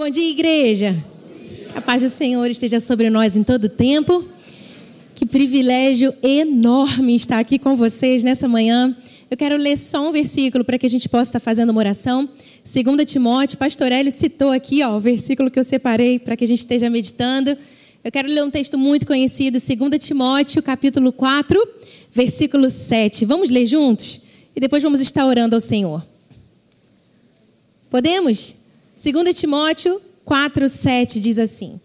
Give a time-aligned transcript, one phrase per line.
[0.00, 0.96] Bom dia, igreja.
[1.72, 4.26] Que a paz do Senhor esteja sobre nós em todo tempo.
[5.14, 8.96] Que privilégio enorme estar aqui com vocês nessa manhã.
[9.30, 12.26] Eu quero ler só um versículo para que a gente possa estar fazendo uma oração.
[12.64, 16.48] 2 Timóteo, pastor Hélio citou aqui ó, o versículo que eu separei para que a
[16.48, 17.54] gente esteja meditando.
[18.02, 21.62] Eu quero ler um texto muito conhecido, 2 Timóteo, capítulo 4,
[22.10, 23.26] versículo 7.
[23.26, 24.22] Vamos ler juntos?
[24.56, 26.02] E depois vamos estar orando ao Senhor.
[27.90, 28.59] Podemos?
[29.02, 31.80] 2 Timóteo 4, 7 diz assim: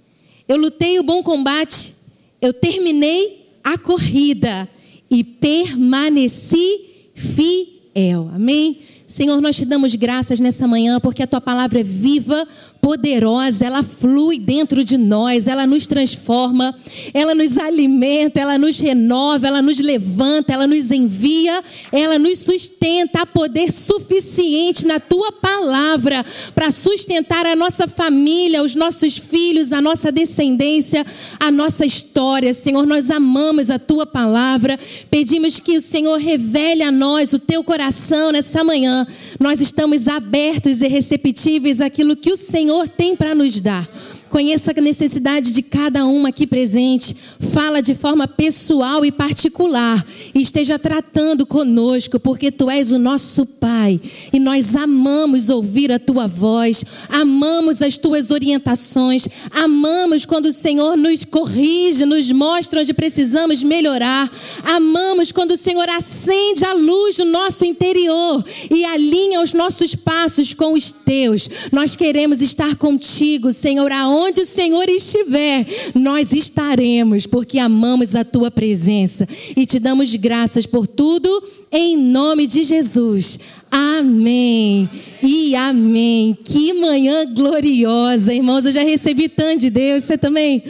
[0.50, 1.94] Eu lutei o bom combate,
[2.42, 4.68] eu terminei a corrida
[5.10, 8.30] e permaneci fiel.
[8.36, 8.80] Amém?
[9.08, 12.46] Senhor, nós te damos graças nessa manhã porque a tua palavra é viva,
[12.86, 16.72] poderosa, ela flui dentro de nós, ela nos transforma,
[17.16, 23.24] ela nos alimenta, ela nos renova, ela nos levanta, ela nos envia, ela nos sustenta
[23.24, 29.82] a poder suficiente na tua palavra para sustentar a nossa família, os nossos filhos, a
[29.82, 31.04] nossa descendência,
[31.40, 32.54] a nossa história.
[32.54, 37.64] Senhor, nós amamos a tua palavra, pedimos que o Senhor revele a nós o teu
[37.64, 39.08] coração nessa manhã.
[39.40, 43.88] Nós estamos abertos e receptíveis àquilo que o Senhor Senhor tem para nos dar.
[44.36, 47.16] Conheça a necessidade de cada um aqui presente.
[47.54, 50.06] Fala de forma pessoal e particular.
[50.34, 53.98] E esteja tratando conosco, porque tu és o nosso Pai.
[54.34, 56.84] E nós amamos ouvir a tua voz.
[57.08, 59.26] Amamos as tuas orientações.
[59.52, 64.30] Amamos quando o Senhor nos corrige, nos mostra onde precisamos melhorar.
[64.66, 70.54] Amamos quando o Senhor acende a luz do nosso interior e alinha os nossos passos
[70.54, 71.50] com os teus.
[71.72, 78.24] Nós queremos estar contigo, Senhor, aonde onde o Senhor estiver, nós estaremos, porque amamos a
[78.24, 81.30] tua presença e te damos graças por tudo,
[81.72, 83.40] em nome de Jesus.
[83.70, 84.90] Amém
[85.22, 86.38] e amém.
[86.44, 88.66] Que manhã gloriosa, irmãos.
[88.66, 90.64] Eu já recebi tanto de Deus, você também.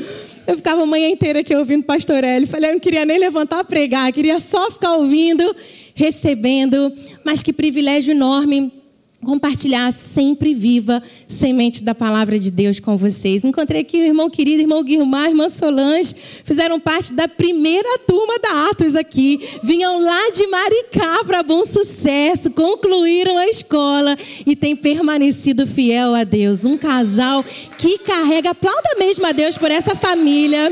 [0.45, 2.47] Eu ficava a manhã inteira aqui ouvindo o pastor Hélio.
[2.47, 5.55] Falei, eu não queria nem levantar a pregar, queria só ficar ouvindo,
[5.93, 6.91] recebendo.
[7.23, 8.71] Mas que privilégio enorme
[9.25, 13.43] compartilhar sempre viva semente da palavra de Deus com vocês.
[13.43, 18.69] Encontrei aqui o irmão querido, irmão Guilmar, irmã Solange, fizeram parte da primeira turma da
[18.69, 19.39] Atos aqui.
[19.63, 24.15] Vinham lá de Maricá para bom sucesso, concluíram a escola
[24.45, 26.63] e têm permanecido fiel a Deus.
[26.63, 27.43] Um casal
[27.77, 30.71] que carrega, aplauda mesmo a Deus por essa família.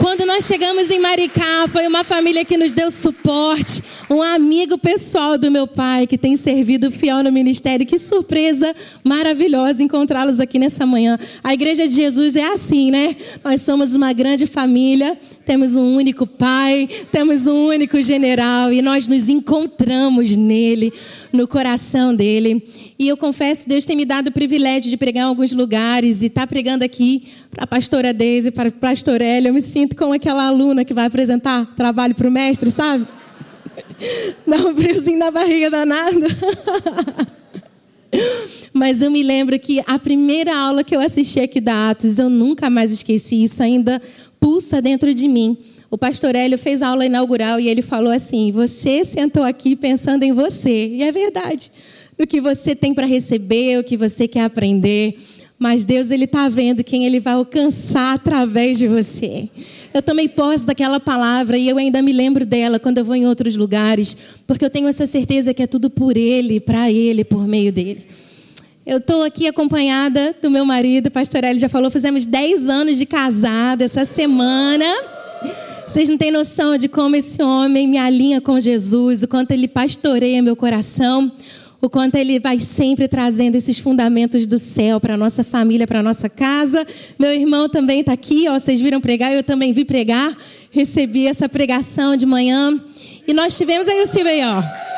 [0.00, 5.36] Quando nós chegamos em Maricá, foi uma família que nos deu suporte, um amigo pessoal
[5.36, 7.84] do meu pai que tem servido fiel no ministério.
[7.84, 8.74] Que surpresa
[9.04, 11.18] maravilhosa encontrá-los aqui nessa manhã.
[11.44, 13.14] A Igreja de Jesus é assim, né?
[13.44, 15.18] Nós somos uma grande família,
[15.50, 20.92] temos um único pai, temos um único general e nós nos encontramos nele,
[21.32, 22.64] no coração dele.
[22.96, 26.26] E eu confesso, Deus tem me dado o privilégio de pregar em alguns lugares e
[26.26, 29.48] estar tá pregando aqui para a pastora Deise, para o pastor Hélio.
[29.48, 33.04] Eu me sinto como aquela aluna que vai apresentar trabalho para o mestre, sabe?
[34.46, 36.26] Dá um friozinho na barriga danado.
[38.72, 42.30] Mas eu me lembro que a primeira aula que eu assisti aqui da Atos, eu
[42.30, 44.00] nunca mais esqueci isso, ainda
[44.50, 45.56] pulsa dentro de mim.
[45.88, 50.24] O pastor Hélio fez a aula inaugural e ele falou assim: Você sentou aqui pensando
[50.24, 50.88] em você.
[50.88, 51.70] E é verdade
[52.18, 55.16] o que você tem para receber, o que você quer aprender.
[55.56, 59.48] Mas Deus ele está vendo quem ele vai alcançar através de você.
[59.94, 63.26] Eu tomei posse daquela palavra e eu ainda me lembro dela quando eu vou em
[63.26, 64.16] outros lugares,
[64.48, 68.04] porque eu tenho essa certeza que é tudo por Ele, para Ele, por meio dele.
[68.90, 73.06] Eu estou aqui acompanhada do meu marido, pastor Eli já falou, fizemos 10 anos de
[73.06, 74.84] casado essa semana.
[75.86, 79.68] Vocês não têm noção de como esse homem me alinha com Jesus, o quanto ele
[79.68, 81.30] pastoreia meu coração,
[81.80, 86.28] o quanto ele vai sempre trazendo esses fundamentos do céu para nossa família, para nossa
[86.28, 86.84] casa.
[87.16, 90.36] Meu irmão também está aqui, ó, vocês viram pregar, eu também vi pregar,
[90.68, 92.76] recebi essa pregação de manhã.
[93.24, 94.89] E nós tivemos aí o Silvio aí, ó.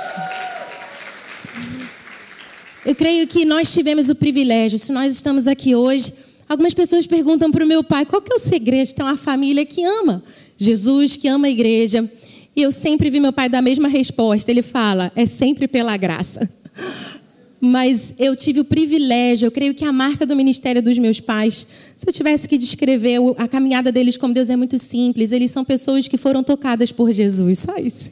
[2.84, 6.12] Eu creio que nós tivemos o privilégio, se nós estamos aqui hoje,
[6.48, 9.16] algumas pessoas perguntam para o meu pai qual que é o segredo de ter uma
[9.16, 10.22] família que ama
[10.56, 12.10] Jesus, que ama a igreja.
[12.56, 14.50] E eu sempre vi meu pai dar a mesma resposta.
[14.50, 16.50] Ele fala: é sempre pela graça.
[17.60, 21.68] Mas eu tive o privilégio, eu creio que a marca do ministério dos meus pais,
[21.96, 25.64] se eu tivesse que descrever a caminhada deles como Deus é muito simples, eles são
[25.64, 28.10] pessoas que foram tocadas por Jesus, só isso.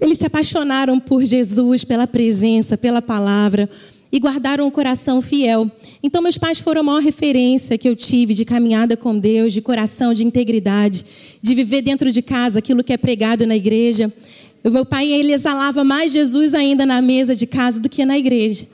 [0.00, 3.68] Eles se apaixonaram por Jesus, pela presença, pela palavra
[4.14, 5.68] e guardaram o coração fiel.
[6.00, 9.60] Então, meus pais foram a maior referência que eu tive de caminhada com Deus, de
[9.60, 11.04] coração, de integridade,
[11.42, 14.12] de viver dentro de casa aquilo que é pregado na igreja.
[14.62, 18.16] O meu pai, ele exalava mais Jesus ainda na mesa de casa do que na
[18.16, 18.66] igreja.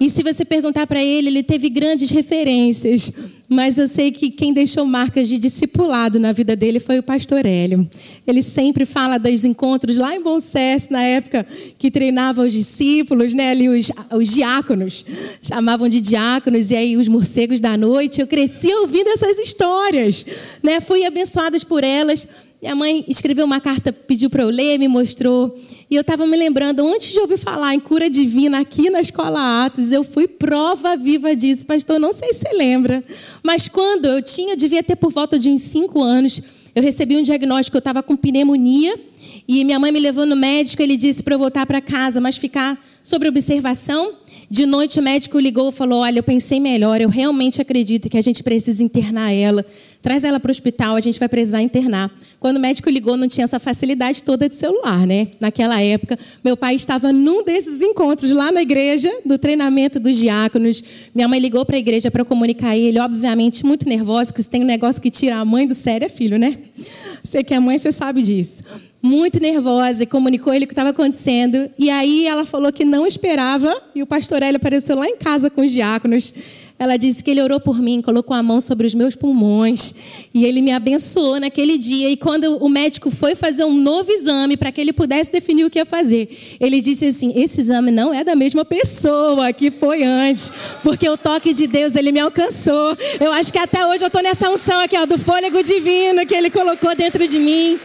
[0.00, 3.12] E se você perguntar para ele, ele teve grandes referências.
[3.48, 7.46] Mas eu sei que quem deixou marcas de discipulado na vida dele foi o pastor
[7.46, 7.88] Hélio.
[8.26, 11.46] Ele sempre fala dos encontros lá em Bom Sucesso, na época
[11.78, 15.02] que treinava os discípulos, né, ali os, os diáconos,
[15.40, 18.20] chamavam de diáconos, e aí os morcegos da noite.
[18.20, 20.26] Eu cresci ouvindo essas histórias,
[20.62, 22.26] né, fui abençoada por elas.
[22.60, 25.56] Minha mãe escreveu uma carta, pediu para eu ler, me mostrou.
[25.88, 29.64] E eu estava me lembrando, antes de ouvir falar em cura divina aqui na Escola
[29.64, 32.00] Atos, eu fui prova viva disso, pastor.
[32.00, 33.02] Não sei se você lembra,
[33.44, 36.42] mas quando eu tinha, devia ter por volta de uns cinco anos,
[36.74, 38.98] eu recebi um diagnóstico, eu estava com pneumonia.
[39.46, 42.36] E minha mãe me levou no médico, ele disse para eu voltar para casa, mas
[42.36, 44.12] ficar sobre observação.
[44.50, 48.16] De noite o médico ligou e falou: Olha, eu pensei melhor, eu realmente acredito que
[48.16, 49.64] a gente precisa internar ela.
[50.00, 52.10] Traz ela para o hospital, a gente vai precisar internar.
[52.40, 55.28] Quando o médico ligou, não tinha essa facilidade toda de celular, né?
[55.38, 60.82] Naquela época, meu pai estava num desses encontros lá na igreja, do treinamento dos diáconos.
[61.14, 64.62] Minha mãe ligou para a igreja para comunicar ele, obviamente muito nervosa, que se tem
[64.62, 66.56] um negócio que tira a mãe do sério é filho, né?
[67.22, 68.62] Você que é mãe, você sabe disso
[69.02, 71.70] muito nervosa e comunicou ele o que estava acontecendo.
[71.78, 75.50] E aí ela falou que não esperava, e o pastor Hélio apareceu lá em casa
[75.50, 76.34] com os diáconos.
[76.78, 79.94] Ela disse que ele orou por mim, colocou a mão sobre os meus pulmões
[80.32, 82.08] e ele me abençoou naquele dia.
[82.08, 85.70] E quando o médico foi fazer um novo exame para que ele pudesse definir o
[85.70, 86.28] que ia fazer,
[86.60, 90.52] ele disse assim: Esse exame não é da mesma pessoa que foi antes,
[90.84, 92.96] porque o toque de Deus ele me alcançou.
[93.18, 96.34] Eu acho que até hoje eu estou nessa unção aqui, ó, do fôlego divino que
[96.34, 97.76] ele colocou dentro de mim.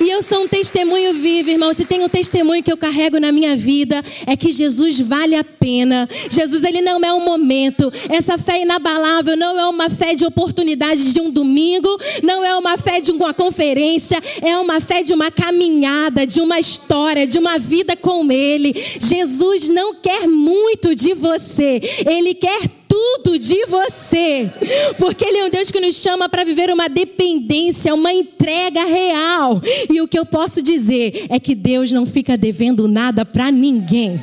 [0.00, 1.74] E eu sou um testemunho vivo, irmão.
[1.74, 5.42] Se tem um testemunho que eu carrego na minha vida, é que Jesus vale a
[5.42, 6.08] pena.
[6.30, 7.92] Jesus, ele não é um momento.
[8.08, 11.88] Essa fé inabalável não é uma fé de oportunidade de um domingo,
[12.22, 16.60] não é uma fé de uma conferência, é uma fé de uma caminhada, de uma
[16.60, 18.74] história, de uma vida com Ele.
[19.00, 24.50] Jesus não quer muito de você, Ele quer tudo de você.
[24.98, 29.60] Porque Ele é um Deus que nos chama para viver uma dependência, uma entrega real.
[29.88, 34.20] E o que eu posso dizer é que Deus não fica devendo nada para ninguém.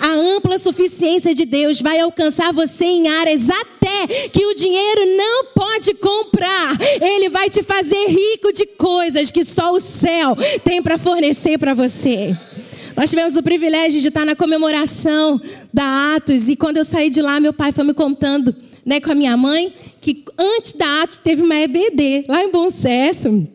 [0.00, 5.46] A ampla suficiência de Deus vai alcançar você em áreas até que o dinheiro não
[5.54, 6.76] pode comprar.
[7.00, 11.72] Ele vai te fazer rico de coisas que só o céu tem para fornecer para
[11.72, 12.36] você.
[12.96, 15.40] Nós tivemos o privilégio de estar na comemoração
[15.72, 18.54] da Atos e quando eu saí de lá, meu pai foi me contando,
[18.84, 22.70] né, com a minha mãe, que antes da Atos teve uma EBD lá em Bom
[22.70, 23.48] Sucesso.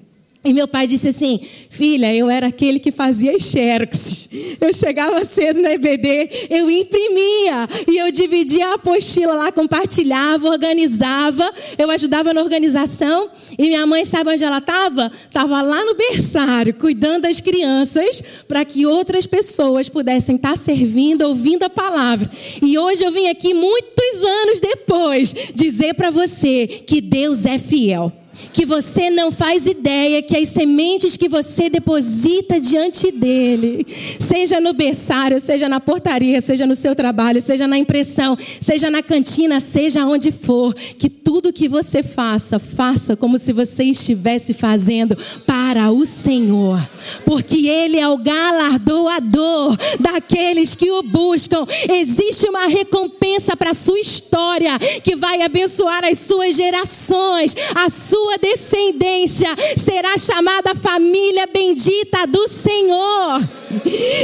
[0.46, 1.40] E meu pai disse assim:
[1.70, 4.30] Filha, eu era aquele que fazia xerox.
[4.62, 11.52] Eu chegava cedo na EBD, eu imprimia e eu dividia a apostila lá, compartilhava, organizava,
[11.78, 13.30] eu ajudava na organização.
[13.58, 15.12] E minha mãe, sabe onde ela estava?
[15.28, 21.64] Estava lá no berçário, cuidando das crianças, para que outras pessoas pudessem estar servindo, ouvindo
[21.64, 22.30] a palavra.
[22.62, 28.14] E hoje eu vim aqui, muitos anos depois, dizer para você que Deus é fiel
[28.56, 34.72] que você não faz ideia que as sementes que você deposita diante dele, seja no
[34.72, 40.06] berçário, seja na portaria, seja no seu trabalho, seja na impressão, seja na cantina, seja
[40.06, 46.06] onde for, que tudo que você faça, faça como se você estivesse fazendo para o
[46.06, 46.80] Senhor,
[47.26, 51.68] porque Ele é o galardoador daqueles que o buscam.
[51.90, 58.38] Existe uma recompensa para a sua história que vai abençoar as suas gerações, a sua
[58.46, 63.42] descendência será chamada família bendita do Senhor.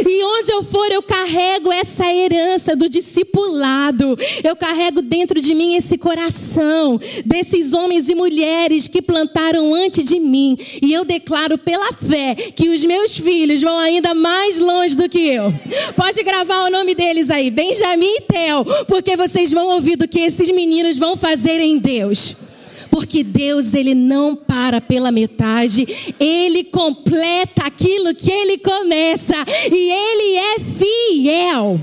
[0.08, 4.16] E onde eu for, eu carrego essa herança do discipulado.
[4.44, 10.20] Eu carrego dentro de mim esse coração desses homens e mulheres que plantaram antes de
[10.20, 10.56] mim.
[10.82, 15.30] E eu declaro pela fé que os meus filhos vão ainda mais longe do que
[15.30, 15.52] eu.
[15.96, 20.20] Pode gravar o nome deles aí, Benjamin e Theo, porque vocês vão ouvir do que
[20.20, 22.51] esses meninos vão fazer em Deus
[22.92, 25.88] porque Deus ele não para pela metade,
[26.20, 29.36] ele completa aquilo que ele começa
[29.72, 31.80] e ele é fiel.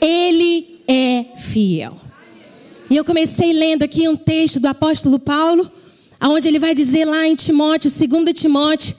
[0.00, 1.96] Ele é fiel.
[2.88, 5.70] E eu comecei lendo aqui um texto do apóstolo Paulo,
[6.18, 8.94] aonde ele vai dizer lá em Timóteo, 2 Timóteo,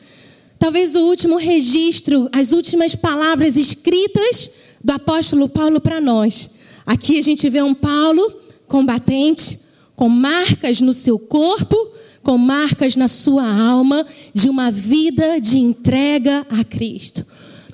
[0.59, 4.51] talvez o último registro, as últimas palavras escritas
[4.83, 6.51] do apóstolo Paulo para nós.
[6.85, 9.66] Aqui a gente vê um Paulo combatente,
[9.97, 11.75] com marcas no seu corpo,
[12.21, 17.25] com marcas na sua alma, de uma vida de entrega a Cristo.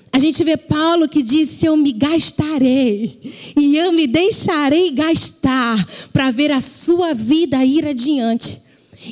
[0.10, 3.20] A gente vê Paulo que disse: Eu me gastarei
[3.58, 8.62] e eu me deixarei gastar para ver a sua vida ir adiante.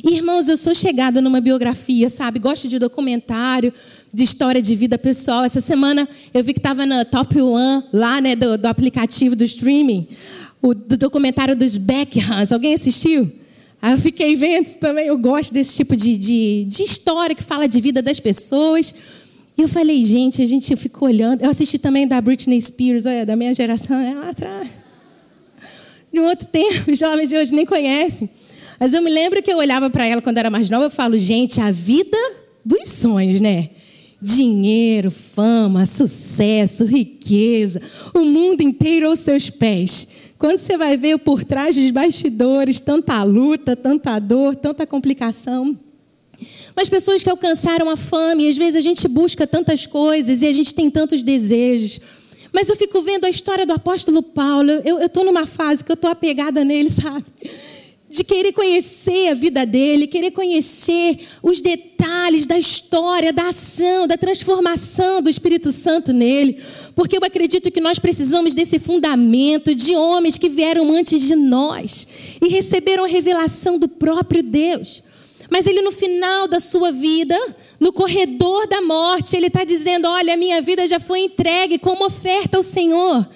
[0.02, 2.38] Irmãos, eu sou chegada numa biografia, sabe?
[2.38, 3.74] Gosto de documentário,
[4.14, 5.44] de história de vida pessoal.
[5.44, 9.44] Essa semana eu vi que estava na Top One, lá, né, do, do aplicativo do
[9.44, 10.08] streaming
[10.62, 12.52] o documentário dos Beckhams.
[12.52, 13.30] Alguém assistiu?
[13.82, 15.08] Aí eu fiquei vendo também.
[15.08, 18.94] Eu gosto desse tipo de, de, de história que fala de vida das pessoas.
[19.58, 21.42] E eu falei, gente, a gente ficou olhando.
[21.42, 24.68] Eu assisti também da Britney Spears, da minha geração, é lá atrás.
[26.12, 28.30] De um outro tempo, os jovens de hoje nem conhecem.
[28.78, 31.18] Mas eu me lembro que eu olhava para ela quando era mais nova, eu falo,
[31.18, 32.16] gente, a vida
[32.64, 33.70] dos sonhos, né?
[34.20, 37.82] Dinheiro, fama, sucesso, riqueza,
[38.14, 40.08] o mundo inteiro aos seus pés.
[40.42, 45.78] Quando você vai ver por trás dos bastidores, tanta luta, tanta dor, tanta complicação.
[46.74, 50.46] Mas pessoas que alcançaram a fama, e às vezes a gente busca tantas coisas e
[50.48, 52.00] a gente tem tantos desejos.
[52.52, 54.68] Mas eu fico vendo a história do apóstolo Paulo.
[54.84, 57.24] Eu estou numa fase que eu estou apegada nele, sabe?
[58.12, 64.18] De querer conhecer a vida dele, querer conhecer os detalhes da história, da ação, da
[64.18, 66.62] transformação do Espírito Santo nele.
[66.94, 72.06] Porque eu acredito que nós precisamos desse fundamento de homens que vieram antes de nós
[72.42, 75.02] e receberam a revelação do próprio Deus.
[75.48, 77.38] Mas ele, no final da sua vida,
[77.80, 82.04] no corredor da morte, ele está dizendo: Olha, a minha vida já foi entregue como
[82.04, 83.26] oferta ao Senhor.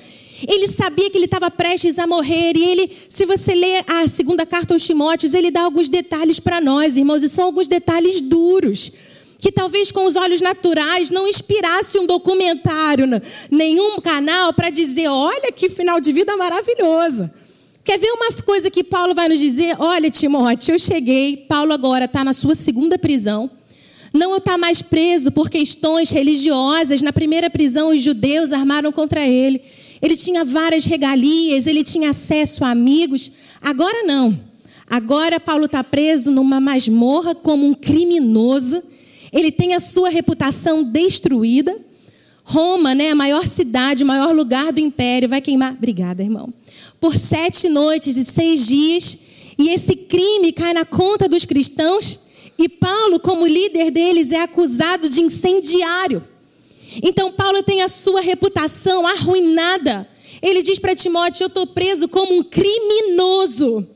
[0.46, 2.56] Ele sabia que ele estava prestes a morrer.
[2.56, 6.60] E ele, se você ler a segunda carta aos Timóteos, ele dá alguns detalhes para
[6.60, 8.92] nós, irmãos, e são alguns detalhes duros.
[9.38, 13.06] Que talvez com os olhos naturais não inspirasse um documentário,
[13.50, 17.30] nenhum canal para dizer: olha que final de vida maravilhoso.
[17.84, 19.76] Quer ver uma coisa que Paulo vai nos dizer?
[19.78, 21.46] Olha, Timóteo, eu cheguei.
[21.48, 23.48] Paulo agora está na sua segunda prisão.
[24.12, 27.00] Não está mais preso por questões religiosas.
[27.00, 29.62] Na primeira prisão, os judeus armaram contra ele.
[30.00, 33.30] Ele tinha várias regalias, ele tinha acesso a amigos.
[33.60, 34.38] Agora não.
[34.88, 38.82] Agora Paulo está preso numa masmorra como um criminoso.
[39.32, 41.76] Ele tem a sua reputação destruída.
[42.44, 45.72] Roma, né, a maior cidade, o maior lugar do império, vai queimar.
[45.72, 46.52] Obrigada, irmão.
[47.00, 49.18] Por sete noites e seis dias.
[49.58, 52.20] E esse crime cai na conta dos cristãos.
[52.58, 56.22] E Paulo, como líder deles, é acusado de incendiário.
[57.02, 60.08] Então, Paulo tem a sua reputação arruinada.
[60.42, 63.86] Ele diz para Timóteo: Eu estou preso como um criminoso.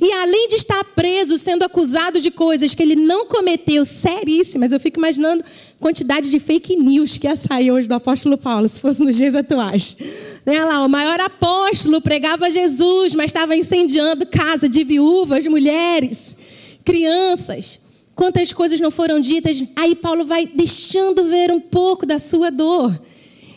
[0.00, 4.78] E além de estar preso, sendo acusado de coisas que ele não cometeu, seríssimas, eu
[4.78, 5.42] fico imaginando
[5.80, 9.34] quantidade de fake news que ia sair hoje do apóstolo Paulo, se fosse nos dias
[9.34, 9.96] atuais.
[10.44, 16.36] Né, lá, o maior apóstolo pregava Jesus, mas estava incendiando casa de viúvas, mulheres,
[16.84, 17.80] crianças.
[18.20, 19.64] Quantas coisas não foram ditas?
[19.74, 23.00] Aí Paulo vai deixando ver um pouco da sua dor.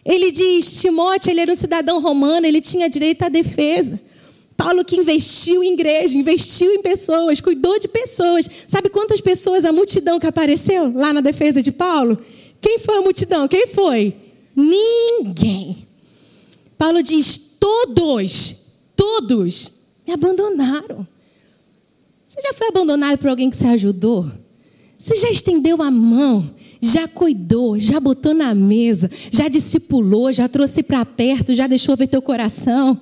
[0.05, 3.99] Ele diz: Timóteo, ele era um cidadão romano, ele tinha direito à defesa.
[4.55, 8.49] Paulo que investiu em igreja, investiu em pessoas, cuidou de pessoas.
[8.65, 12.17] Sabe quantas pessoas a multidão que apareceu lá na defesa de Paulo?
[12.61, 13.45] Quem foi a multidão?
[13.49, 14.15] Quem foi?
[14.55, 15.85] Ninguém.
[16.77, 18.55] Paulo diz: todos,
[18.95, 19.71] todos
[20.07, 21.05] me abandonaram.
[22.25, 24.31] Você já foi abandonado por alguém que você ajudou?
[25.03, 30.81] Você já estendeu a mão, já cuidou, já botou na mesa, já discipulou, já trouxe
[30.81, 32.97] para perto, já deixou ver teu coração.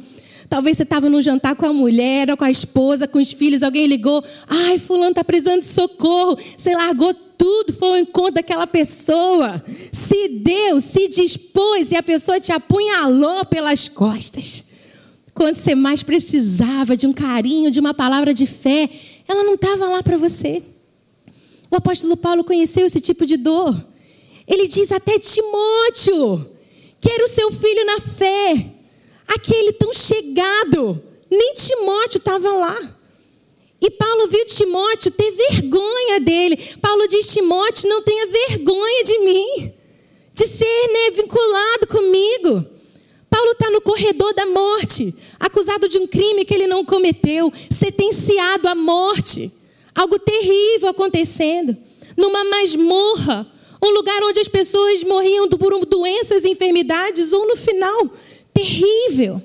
[0.49, 3.61] Talvez você estava num jantar com a mulher, ou com a esposa, com os filhos,
[3.61, 4.23] alguém ligou.
[4.47, 6.39] Ai, fulano está precisando de socorro.
[6.57, 9.63] Você largou tudo, foi ao encontro daquela pessoa.
[9.91, 14.63] Se deu, se dispôs e a pessoa te apunhalou pelas costas.
[15.35, 18.89] Quando você mais precisava de um carinho, de uma palavra de fé,
[19.27, 20.63] ela não estava lá para você.
[21.71, 23.73] O apóstolo Paulo conheceu esse tipo de dor.
[24.45, 26.45] Ele diz até Timóteo,
[26.99, 28.71] que era o seu filho na fé
[29.25, 31.01] aquele tão chegado.
[31.29, 32.97] Nem Timóteo estava lá.
[33.79, 36.57] E Paulo viu Timóteo ter vergonha dele.
[36.81, 39.73] Paulo diz: Timóteo, não tenha vergonha de mim,
[40.33, 42.65] de ser né, vinculado comigo.
[43.29, 48.67] Paulo está no corredor da morte, acusado de um crime que ele não cometeu, sentenciado
[48.67, 49.49] à morte.
[50.01, 51.77] Algo terrível acontecendo.
[52.17, 53.45] Numa masmorra,
[53.79, 58.09] um lugar onde as pessoas morriam por doenças e enfermidades, ou no final,
[58.51, 59.39] terrível.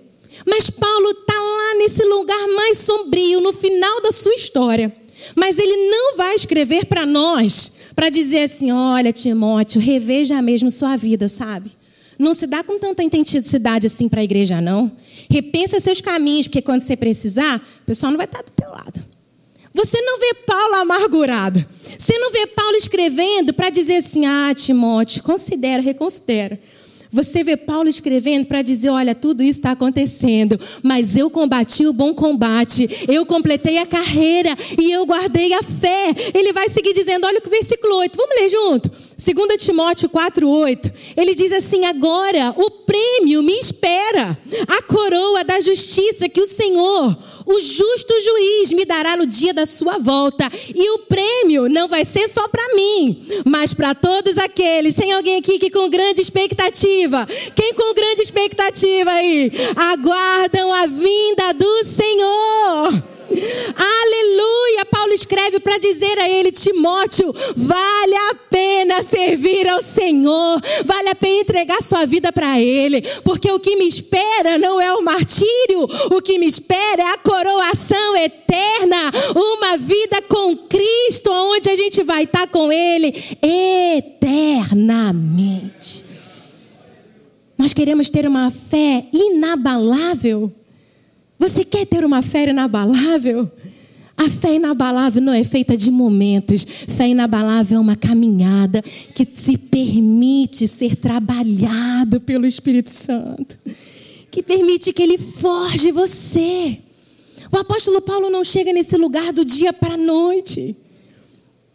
[0.47, 4.97] Mas Paulo está lá nesse lugar mais sombrio, no final da sua história.
[5.35, 10.97] Mas ele não vai escrever para nós para dizer assim: olha, Timóteo, reveja mesmo sua
[10.97, 11.71] vida, sabe?
[12.19, 14.91] Não se dá com tanta intensidade assim para a igreja, não.
[15.29, 19.16] Repensa seus caminhos, porque quando você precisar, o pessoal não vai estar do teu lado.
[19.77, 21.63] Você não vê Paulo amargurado.
[21.99, 26.59] Você não vê Paulo escrevendo para dizer assim: ah, Timóteo, considera, reconsidera.
[27.13, 31.93] Você vê Paulo escrevendo para dizer: olha, tudo isso está acontecendo, mas eu combati o
[31.93, 36.15] bom combate, eu completei a carreira e eu guardei a fé.
[36.35, 38.91] Ele vai seguir dizendo: olha o versículo 8, vamos ler junto.
[39.19, 46.29] 2 Timóteo 4,8, ele diz assim: Agora o prêmio me espera, a coroa da justiça
[46.29, 50.51] que o Senhor, o justo juiz, me dará no dia da sua volta.
[50.75, 54.95] E o prêmio não vai ser só para mim, mas para todos aqueles.
[54.95, 61.55] Tem alguém aqui que com grande expectativa, quem com grande expectativa aí, aguardam a vinda
[61.55, 63.16] do Senhor.
[63.29, 64.85] Aleluia!
[64.91, 71.15] Paulo escreve para dizer a ele, Timóteo, vale a pena servir ao Senhor, vale a
[71.15, 75.89] pena entregar sua vida para Ele, porque o que me espera não é o martírio,
[76.11, 82.03] o que me espera é a coroação eterna, uma vida com Cristo, onde a gente
[82.03, 86.05] vai estar com Ele eternamente.
[87.57, 90.53] Nós queremos ter uma fé inabalável.
[91.39, 93.51] Você quer ter uma fé inabalável?
[94.17, 96.65] A fé inabalável não é feita de momentos.
[96.65, 98.83] Fé inabalável é uma caminhada
[99.15, 103.59] que se permite ser trabalhado pelo Espírito Santo,
[104.31, 106.79] que permite que ele forge você.
[107.53, 110.75] O apóstolo Paulo não chega nesse lugar do dia para a noite.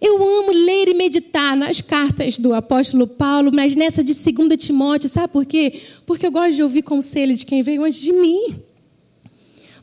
[0.01, 5.07] Eu amo ler e meditar nas cartas do apóstolo Paulo, mas nessa de 2 Timóteo,
[5.07, 5.79] sabe por quê?
[6.07, 8.55] Porque eu gosto de ouvir conselho de quem veio antes de mim.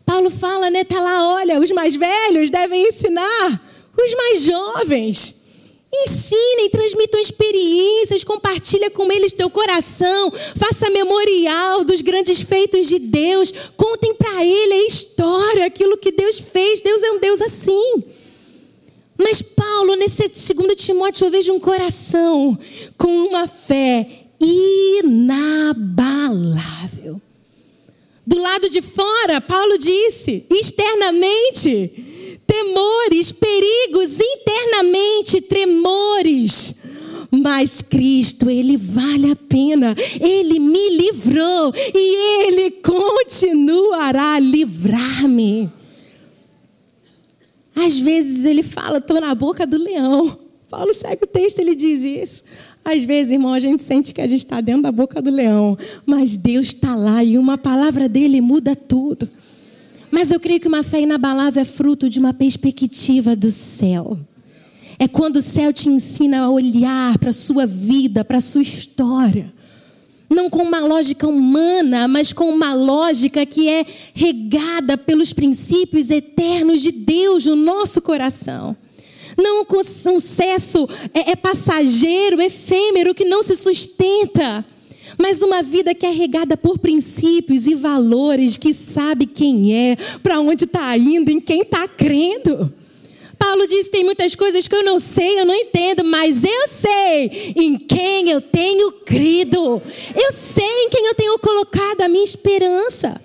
[0.09, 0.85] Paulo fala, né?
[0.85, 3.61] Tá lá, olha, os mais velhos devem ensinar
[3.95, 5.43] os mais jovens.
[5.93, 13.53] Ensinem, transmitam experiências, compartilha com eles teu coração, faça memorial dos grandes feitos de Deus,
[13.77, 16.81] contem para ele a história, aquilo que Deus fez.
[16.81, 18.03] Deus é um Deus assim.
[19.19, 22.59] Mas Paulo, nesse segundo Timóteo, eu vejo um coração
[22.97, 24.09] com uma fé
[24.41, 25.69] inabalável.
[28.29, 36.75] Do lado de fora, Paulo disse, externamente, temores, perigos, internamente, tremores.
[37.31, 45.73] Mas Cristo, Ele vale a pena, Ele me livrou e Ele continuará a livrar-me.
[47.75, 50.39] Às vezes ele fala, estou na boca do leão.
[50.69, 52.45] Paulo segue o texto, ele diz isso.
[52.91, 55.77] Às vezes, irmão, a gente sente que a gente está dentro da boca do leão,
[56.07, 59.29] mas Deus está lá e uma palavra dele muda tudo.
[60.11, 64.19] Mas eu creio que uma fé inabalável é fruto de uma perspectiva do céu.
[64.99, 68.63] É quando o céu te ensina a olhar para a sua vida, para a sua
[68.63, 69.53] história.
[70.31, 76.81] Não com uma lógica humana, mas com uma lógica que é regada pelos princípios eternos
[76.81, 78.75] de Deus no nosso coração.
[79.39, 84.65] Não com sucesso é, é passageiro, efêmero, que não se sustenta.
[85.17, 90.41] Mas uma vida que é regada por princípios e valores, que sabe quem é, para
[90.41, 92.73] onde está indo, em quem está crendo.
[93.39, 97.55] Paulo diz: tem muitas coisas que eu não sei, eu não entendo, mas eu sei
[97.57, 99.81] em quem eu tenho crido.
[100.15, 103.21] Eu sei em quem eu tenho colocado a minha esperança.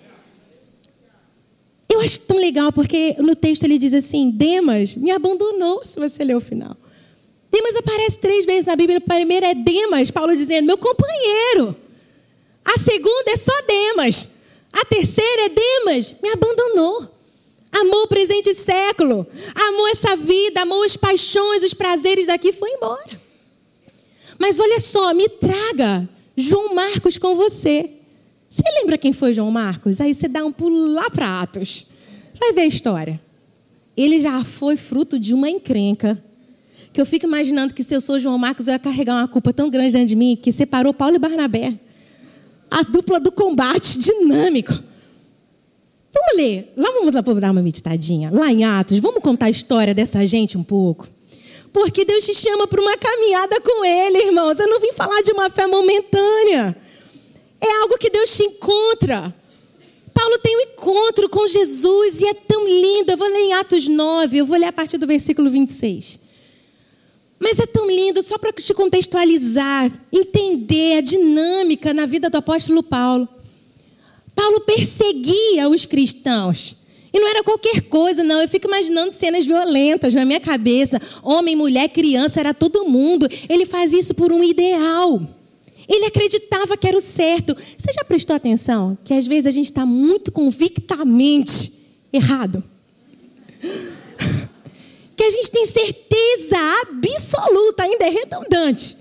[1.94, 6.24] Eu acho tão legal porque no texto ele diz assim: Demas me abandonou, se você
[6.24, 6.76] ler o final.
[7.52, 8.98] Demas aparece três vezes na Bíblia.
[8.98, 11.76] A primeira é Demas, Paulo dizendo, meu companheiro.
[12.66, 14.40] A segunda é só Demas.
[14.72, 17.12] A terceira é Demas, me abandonou.
[17.72, 19.26] Amou o presente século,
[19.56, 23.22] amou essa vida, amou as paixões, os prazeres daqui e foi embora.
[24.40, 27.90] Mas olha só, me traga João Marcos com você.
[28.54, 30.00] Você lembra quem foi João Marcos?
[30.00, 31.88] Aí você dá um pulo lá para Atos.
[32.40, 33.20] Vai ver a história.
[33.98, 36.24] Ele já foi fruto de uma encrenca.
[36.94, 39.52] Que eu fico imaginando que se eu sou João Marcos, eu ia carregar uma culpa
[39.52, 41.74] tão grande dentro de mim que separou Paulo e Barnabé.
[42.70, 44.72] A dupla do combate dinâmico.
[44.72, 46.72] Vamos ler.
[46.78, 47.12] Lá vamos
[47.42, 48.30] dar uma meditadinha.
[48.32, 51.08] Lá em Atos, vamos contar a história dessa gente um pouco.
[51.74, 54.60] Porque Deus te chama para uma caminhada com Ele, irmãos.
[54.60, 56.83] Eu não vim falar de uma fé momentânea.
[57.64, 59.34] É algo que Deus te encontra.
[60.14, 63.14] Paulo tem um encontro com Jesus e é tão lindo.
[63.14, 66.20] Eu vou ler em Atos 9, eu vou ler a partir do versículo 26.
[67.40, 72.84] Mas é tão lindo, só para te contextualizar, entender a dinâmica na vida do apóstolo
[72.84, 73.30] Paulo.
[74.36, 76.84] Paulo perseguia os cristãos.
[77.14, 78.42] E não era qualquer coisa, não.
[78.42, 81.02] Eu fico imaginando cenas violentas na minha cabeça.
[81.22, 83.26] Homem, mulher, criança, era todo mundo.
[83.48, 85.22] Ele faz isso por um ideal.
[85.88, 87.56] Ele acreditava que era o certo.
[87.56, 91.72] Você já prestou atenção que às vezes a gente está muito convictamente
[92.12, 92.64] errado?
[95.16, 98.98] Que a gente tem certeza absoluta, ainda é redundante,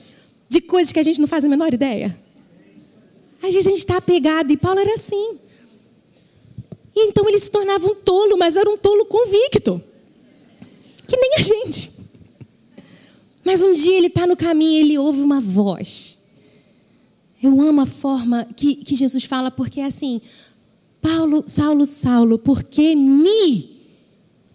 [0.46, 2.14] de coisas que a gente não faz a menor ideia.
[3.42, 5.38] Às vezes a gente está apegado, e Paulo era assim.
[6.94, 9.82] E então ele se tornava um tolo, mas era um tolo convicto.
[11.08, 11.92] Que nem a gente.
[13.44, 16.18] Mas um dia ele está no caminho e ele ouve uma voz.
[17.42, 20.20] Eu amo a forma que, que Jesus fala, porque é assim:
[21.00, 23.80] Paulo, Saulo, Saulo, por que me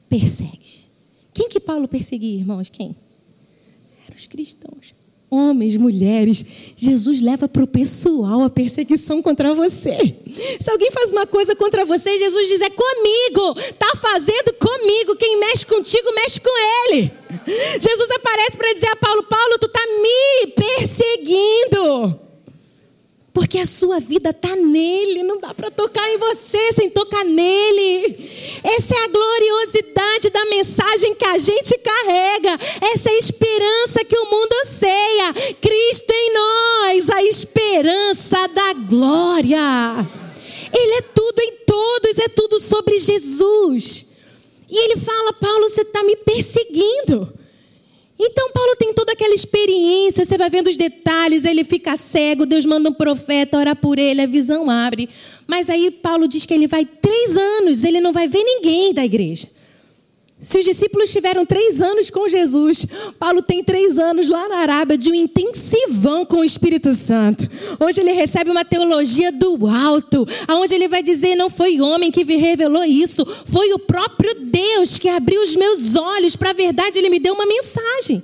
[0.07, 0.87] persegues?
[1.33, 2.69] Quem que Paulo perseguia, irmãos?
[2.69, 2.95] Quem?
[4.07, 4.97] Eram os cristãos
[5.29, 6.45] homens, mulheres,
[6.75, 10.15] Jesus leva para o pessoal a perseguição contra você.
[10.59, 15.15] Se alguém faz uma coisa contra você, Jesus diz: é comigo, está fazendo comigo.
[15.15, 16.49] Quem mexe contigo, mexe com
[16.93, 17.11] ele.
[17.79, 22.26] Jesus aparece para dizer a Paulo: Paulo, tu está me perseguindo.
[23.37, 28.31] Porque a sua vida está nele, não dá para tocar em você sem tocar nele.
[28.63, 32.57] Essa é a gloriosidade da mensagem que a gente carrega.
[32.91, 35.33] Essa é a esperança que o mundo anseia.
[35.61, 40.09] Cristo em nós, a esperança da glória.
[40.75, 44.13] Ele é tudo em todos, é tudo sobre Jesus.
[44.67, 47.36] E ele fala: Paulo, você está me perseguindo.
[48.19, 52.65] Então Paulo tem toda aquela experiência, você vai vendo os detalhes, ele fica cego, Deus
[52.65, 55.07] manda um profeta, ora por ele, a visão abre.
[55.45, 59.05] Mas aí Paulo diz que ele vai três anos, ele não vai ver ninguém da
[59.05, 59.56] igreja.
[60.39, 62.85] Se os discípulos tiveram três anos com Jesus,
[63.17, 67.49] Paulo tem três anos lá na Arábia de um intensivão com o Espírito Santo.
[67.79, 72.23] Hoje ele recebe uma teologia do alto, aonde ele vai dizer: não foi homem que
[72.23, 76.99] me revelou isso, foi o próprio Deus que abriu os meus olhos para a verdade.
[76.99, 78.23] Ele me deu uma mensagem.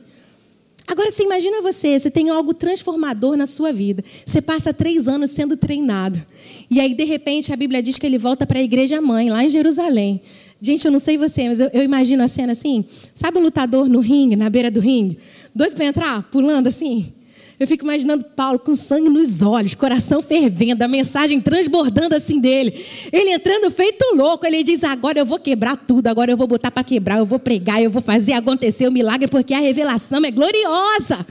[0.85, 4.03] Agora você imagina você, você tem algo transformador na sua vida.
[4.25, 6.21] Você passa três anos sendo treinado.
[6.69, 9.43] E aí, de repente, a Bíblia diz que ele volta para a igreja mãe, lá
[9.43, 10.21] em Jerusalém.
[10.65, 12.85] Gente, eu não sei você, mas eu, eu imagino a cena assim.
[13.13, 15.19] Sabe o lutador no ringue, na beira do ringue?
[15.53, 17.11] Doido para entrar, pulando assim?
[17.59, 22.81] Eu fico imaginando Paulo com sangue nos olhos, coração fervendo, a mensagem transbordando assim dele.
[23.11, 24.45] Ele entrando feito louco.
[24.45, 27.39] Ele diz: Agora eu vou quebrar tudo, agora eu vou botar para quebrar, eu vou
[27.39, 31.27] pregar, eu vou fazer acontecer o milagre, porque a revelação é gloriosa.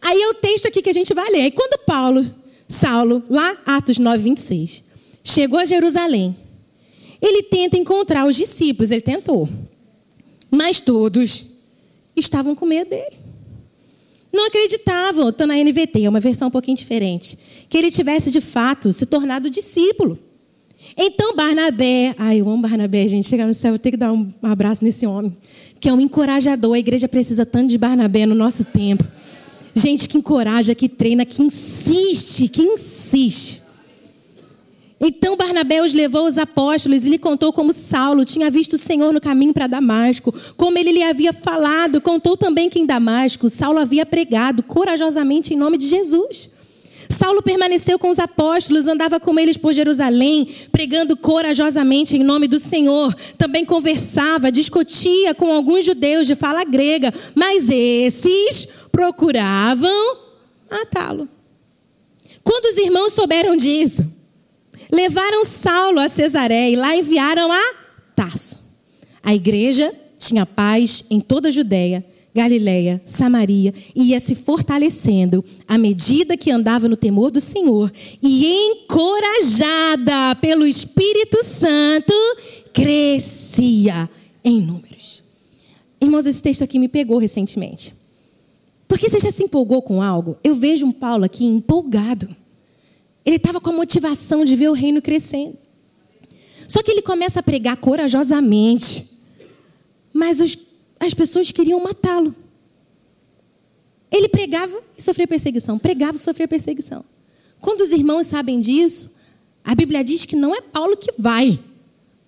[0.00, 1.42] Aí é o texto aqui que a gente vai ler.
[1.42, 2.24] Aí quando Paulo,
[2.66, 4.84] Saulo, lá, Atos 9, 26,
[5.22, 6.34] chegou a Jerusalém
[7.20, 9.48] ele tenta encontrar os discípulos, ele tentou.
[10.50, 11.46] Mas todos
[12.16, 13.16] estavam com medo dele.
[14.32, 18.40] Não acreditavam, estou na NVT, é uma versão um pouquinho diferente, que ele tivesse de
[18.40, 20.18] fato se tornado discípulo.
[20.96, 24.32] Então Barnabé, ai, eu amo Barnabé, gente, chegar no céu, eu tenho que dar um
[24.42, 25.36] abraço nesse homem,
[25.80, 26.74] que é um encorajador.
[26.74, 29.04] A igreja precisa tanto de Barnabé no nosso tempo.
[29.74, 33.62] Gente que encoraja, que treina, que insiste, que insiste.
[35.00, 39.12] Então Barnabé os levou aos apóstolos e lhe contou como Saulo tinha visto o Senhor
[39.12, 42.00] no caminho para Damasco, como ele lhe havia falado.
[42.00, 46.50] Contou também que em Damasco Saulo havia pregado corajosamente em nome de Jesus.
[47.08, 52.58] Saulo permaneceu com os apóstolos, andava com eles por Jerusalém, pregando corajosamente em nome do
[52.58, 53.14] Senhor.
[53.38, 60.16] Também conversava, discutia com alguns judeus de fala grega, mas esses procuravam
[60.70, 61.28] matá-lo.
[62.42, 64.17] Quando os irmãos souberam disso,
[64.90, 67.74] Levaram Saulo a Cesaré e lá enviaram a
[68.16, 68.58] Tarso.
[69.22, 75.76] A igreja tinha paz em toda a Judéia, Galiléia, Samaria e ia se fortalecendo à
[75.76, 82.14] medida que andava no temor do Senhor e encorajada pelo Espírito Santo,
[82.72, 84.08] crescia
[84.44, 85.22] em números.
[86.00, 87.92] Irmãos, esse texto aqui me pegou recentemente.
[88.86, 90.36] Porque você já se empolgou com algo?
[90.42, 92.34] Eu vejo um Paulo aqui empolgado.
[93.28, 95.58] Ele estava com a motivação de ver o reino crescendo.
[96.66, 99.04] Só que ele começa a pregar corajosamente.
[100.14, 100.56] Mas as,
[100.98, 102.34] as pessoas queriam matá-lo.
[104.10, 105.78] Ele pregava e sofria perseguição.
[105.78, 107.04] Pregava e sofria perseguição.
[107.60, 109.14] Quando os irmãos sabem disso,
[109.62, 111.60] a Bíblia diz que não é Paulo que vai.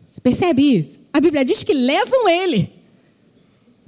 [0.07, 1.01] Você percebe isso?
[1.15, 2.71] A Bíblia diz que levam ele.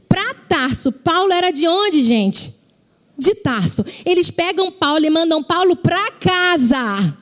[0.09, 2.55] Para Tarso, Paulo era de onde, gente?
[3.17, 3.85] De Tarso.
[4.05, 7.17] Eles pegam Paulo e mandam Paulo para casa.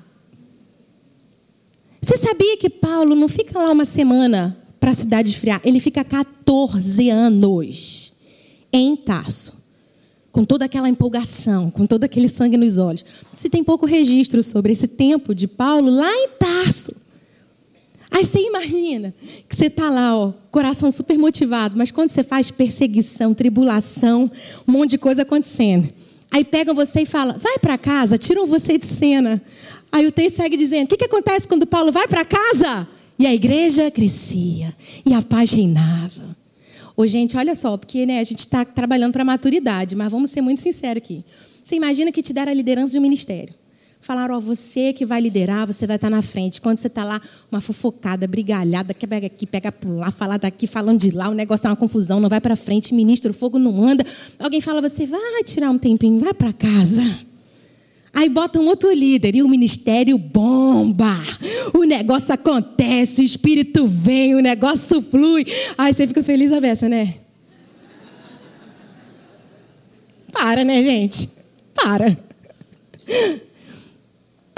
[2.01, 5.61] Você sabia que Paulo não fica lá uma semana para a cidade esfriar?
[5.65, 8.13] Ele fica 14 anos
[8.73, 9.61] em Tarso.
[10.33, 13.05] Com toda aquela empolgação, com todo aquele sangue nos olhos.
[13.35, 16.95] Se tem pouco registro sobre esse tempo de Paulo lá em Tarso.
[18.11, 19.15] Aí você imagina
[19.49, 24.31] que você está lá, ó, coração super motivado, mas quando você faz perseguição, tribulação,
[24.67, 25.89] um monte de coisa acontecendo.
[26.31, 29.41] Aí pegam você e falam, vai para casa, tiram você de cena.
[29.93, 32.87] Aí o texto segue dizendo: o que, que acontece quando Paulo vai para casa?
[33.19, 36.37] E a igreja crescia, e a paz reinava.
[36.97, 40.41] Ô, gente, olha só, porque né, a gente está trabalhando para maturidade, mas vamos ser
[40.41, 41.25] muito sinceros aqui.
[41.63, 43.55] Você imagina que te deram a liderança de um ministério.
[44.01, 46.61] Falaram, ó, você que vai liderar, você vai estar na frente.
[46.61, 47.21] Quando você está lá,
[47.53, 51.35] uma fofocada, brigalhada, que pega aqui, pega por lá, fala daqui, falando de lá, o
[51.35, 54.05] negócio está uma confusão, não vai para frente, ministro, o fogo não anda.
[54.39, 57.03] Alguém fala, você vai tirar um tempinho, vai para casa.
[58.13, 61.15] Aí bota um outro líder e o ministério bomba.
[61.73, 65.47] O negócio acontece, o espírito vem, o negócio flui.
[65.79, 67.17] Aí você fica feliz a beça, né?
[70.33, 71.29] Para, né, gente?
[71.75, 72.17] Para.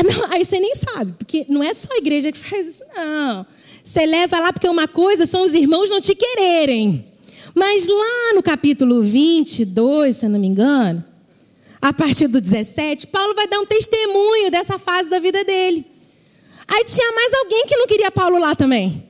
[0.04, 3.46] Não, aí você nem sabe, porque não é só a igreja que faz isso, não.
[3.84, 7.04] Você leva lá porque uma coisa são os irmãos não te quererem.
[7.54, 11.04] Mas lá no capítulo 22, se eu não me engano,
[11.80, 15.84] a partir do 17, Paulo vai dar um testemunho dessa fase da vida dele.
[16.66, 19.04] Aí tinha mais alguém que não queria Paulo lá também.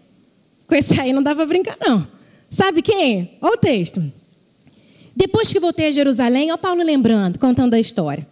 [0.67, 2.07] Com esse aí não dava brincar, não.
[2.49, 3.37] Sabe quem?
[3.41, 4.03] Olha o texto.
[5.15, 8.27] Depois que voltei a Jerusalém, olha Paulo lembrando, contando a história.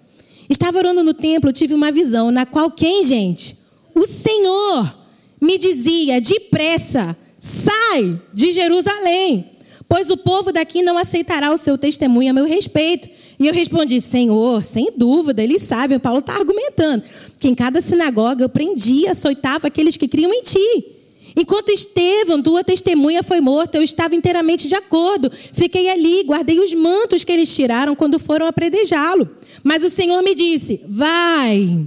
[0.50, 3.56] Estava orando no templo, tive uma visão na qual quem, gente?
[3.94, 4.92] O Senhor
[5.40, 9.48] me dizia: depressa, sai de Jerusalém,
[9.88, 13.08] pois o povo daqui não aceitará o seu testemunho a meu respeito.
[13.38, 16.00] E eu respondi: Senhor, sem dúvida, eles sabem.
[16.00, 17.04] Paulo está argumentando
[17.38, 20.96] que em cada sinagoga eu prendia, açoitava aqueles que criam em ti.
[21.36, 25.30] Enquanto Estevão, tua testemunha, foi morto, eu estava inteiramente de acordo.
[25.30, 29.30] Fiquei ali, guardei os mantos que eles tiraram quando foram apredejá-lo.
[29.62, 31.86] Mas o Senhor me disse: Vai,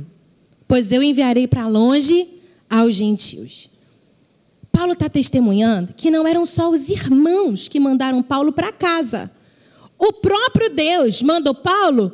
[0.67, 2.27] pois eu enviarei para longe
[2.69, 3.69] aos gentios.
[4.71, 9.31] Paulo está testemunhando que não eram só os irmãos que mandaram Paulo para casa.
[9.99, 12.11] O próprio Deus mandou Paulo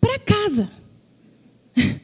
[0.00, 0.70] para casa.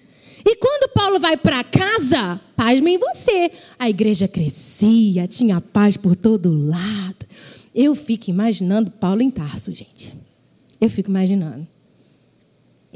[0.49, 3.51] E quando Paulo vai para casa, pasme em você.
[3.77, 7.27] A igreja crescia, tinha paz por todo lado.
[7.75, 10.15] Eu fico imaginando Paulo em Tarso, gente.
[10.81, 11.67] Eu fico imaginando.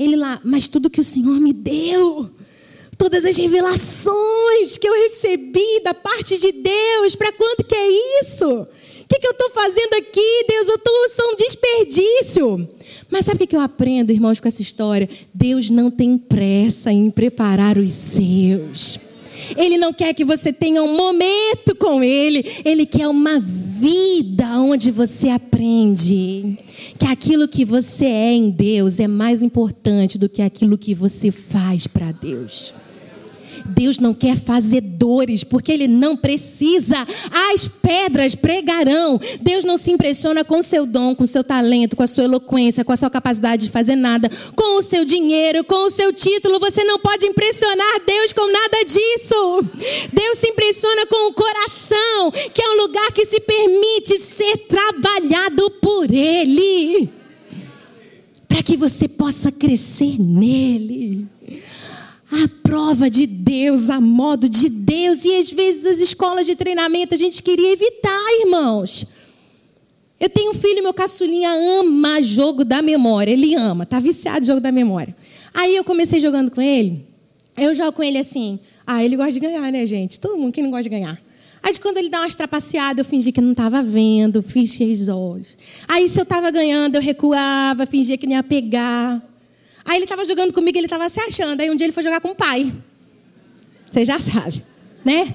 [0.01, 2.31] Ele lá, mas tudo que o Senhor me deu,
[2.97, 8.49] todas as revelações que eu recebi da parte de Deus, para quanto que é isso?
[8.51, 8.67] O
[9.07, 10.69] que, que eu estou fazendo aqui, Deus?
[10.69, 12.69] Eu tô, sou um desperdício.
[13.11, 15.07] Mas sabe o que eu aprendo, irmãos, com essa história?
[15.35, 19.10] Deus não tem pressa em preparar os seus.
[19.57, 24.91] Ele não quer que você tenha um momento com Ele, Ele quer uma vida onde
[24.91, 26.59] você aprende
[26.99, 31.31] que aquilo que você é em Deus é mais importante do que aquilo que você
[31.31, 32.75] faz para Deus.
[33.71, 36.97] Deus não quer fazedores, porque Ele não precisa.
[37.53, 39.21] As pedras pregarão.
[39.41, 42.93] Deus não se impressiona com seu dom, com seu talento, com a sua eloquência, com
[42.93, 46.59] a sua capacidade de fazer nada, com o seu dinheiro, com o seu título.
[46.59, 50.09] Você não pode impressionar Deus com nada disso.
[50.13, 55.71] Deus se impressiona com o coração, que é um lugar que se permite ser trabalhado
[55.83, 57.09] por Ele.
[58.49, 61.29] Para que você possa crescer nele
[62.33, 65.25] a prova de Deus, a modo de Deus.
[65.25, 69.07] E às vezes as escolas de treinamento a gente queria evitar, irmãos.
[70.19, 73.33] Eu tenho um filho, meu caçulinha ama jogo da memória.
[73.33, 75.17] Ele ama, tá viciado em jogo da memória.
[75.53, 77.07] Aí eu comecei jogando com ele.
[77.57, 78.59] Eu jogo com ele assim.
[78.87, 80.21] Ah, ele gosta de ganhar, né, gente?
[80.21, 81.21] Todo mundo, quem não gosta de ganhar?
[81.63, 85.49] Aí quando ele dá umas trapaceadas, eu fingi que não estava vendo, fechei os olhos.
[85.87, 89.23] Aí se eu estava ganhando, eu recuava, fingia que não ia pegar.
[89.91, 91.61] Aí ele estava jogando comigo, ele estava se achando.
[91.61, 92.73] Aí um dia ele foi jogar com o pai.
[93.91, 94.65] Você já sabe,
[95.05, 95.35] né?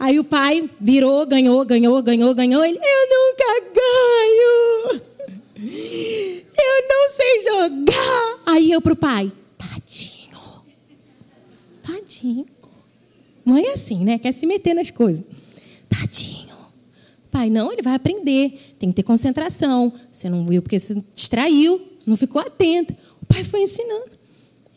[0.00, 2.64] Aí o pai virou, ganhou, ganhou, ganhou, ganhou.
[2.64, 5.02] Ele, eu nunca ganho.
[6.56, 8.38] Eu não sei jogar.
[8.46, 10.64] Aí eu pro pai, tadinho.
[11.82, 12.46] Tadinho.
[13.44, 14.18] Mãe é assim, né?
[14.18, 15.22] Quer se meter nas coisas.
[15.90, 16.56] Tadinho.
[17.30, 18.58] Pai, não, ele vai aprender.
[18.78, 19.92] Tem que ter concentração.
[20.10, 22.94] Você não viu porque você distraiu não ficou atento.
[23.22, 24.12] O pai foi ensinando.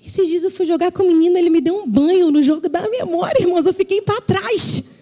[0.06, 2.70] Esses dias eu fui jogar com o menino, ele me deu um banho no jogo
[2.70, 3.66] da memória, irmãos.
[3.66, 4.98] Eu fiquei para trás.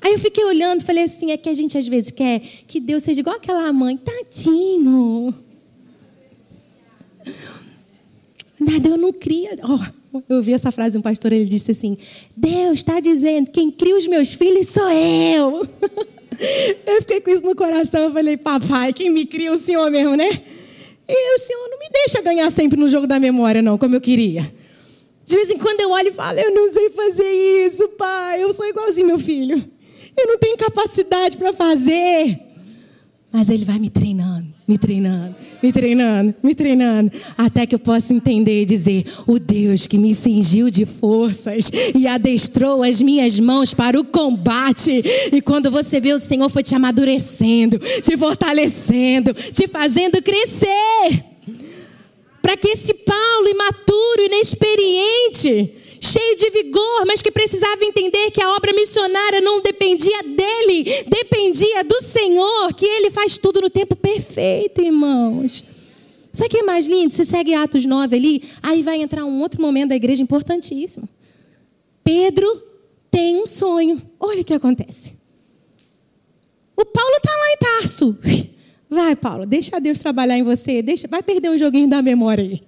[0.00, 3.02] Aí eu fiquei olhando, falei assim: é que a gente às vezes quer que Deus
[3.02, 5.34] seja igual aquela mãe, tadinho.
[8.58, 9.58] Nada, eu não cria.
[9.64, 11.98] Oh, eu ouvi essa frase de um pastor, ele disse assim:
[12.36, 15.66] Deus está dizendo, quem cria os meus filhos sou eu.
[16.86, 20.14] Eu fiquei com isso no coração, eu falei, papai, quem me cria o senhor mesmo,
[20.14, 20.28] né?
[21.08, 24.00] E o Senhor não me deixa ganhar sempre no jogo da memória, não, como eu
[24.00, 24.42] queria.
[25.24, 28.42] De vez em quando eu olho e falo, eu não sei fazer isso, pai.
[28.42, 29.56] Eu sou igualzinho meu filho.
[30.16, 32.40] Eu não tenho capacidade para fazer.
[33.32, 38.12] Mas ele vai me treinando, me treinando, me treinando, me treinando, até que eu possa
[38.12, 43.74] entender e dizer: o Deus que me cingiu de forças e adestrou as minhas mãos
[43.74, 45.02] para o combate.
[45.32, 51.24] E quando você vê o Senhor foi te amadurecendo, te fortalecendo, te fazendo crescer
[52.46, 58.54] para que esse Paulo imaturo, inexperiente, cheio de vigor, mas que precisava entender que a
[58.54, 64.80] obra missionária não dependia dele, dependia do Senhor, que ele faz tudo no tempo perfeito,
[64.80, 65.64] irmãos.
[66.32, 67.14] Sabe o que é mais lindo?
[67.14, 71.08] Você segue Atos 9 ali, aí vai entrar um outro momento da igreja importantíssimo.
[72.04, 72.62] Pedro
[73.10, 74.00] tem um sonho.
[74.20, 75.14] Olha o que acontece.
[76.76, 78.18] O Paulo está lá em Tarso.
[78.88, 80.80] Vai, Paulo, deixa Deus trabalhar em você.
[80.80, 82.60] Deixa, vai perder um joguinho da memória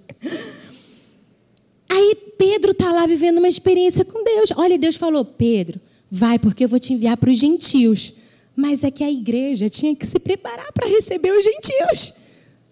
[1.99, 4.51] aí Pedro está lá vivendo uma experiência com Deus.
[4.55, 8.13] Olha, Deus falou: Pedro, vai, porque eu vou te enviar para os gentios.
[8.55, 12.15] Mas é que a igreja tinha que se preparar para receber os gentios.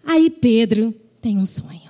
[0.03, 1.87] Aí Pedro tem um sonho.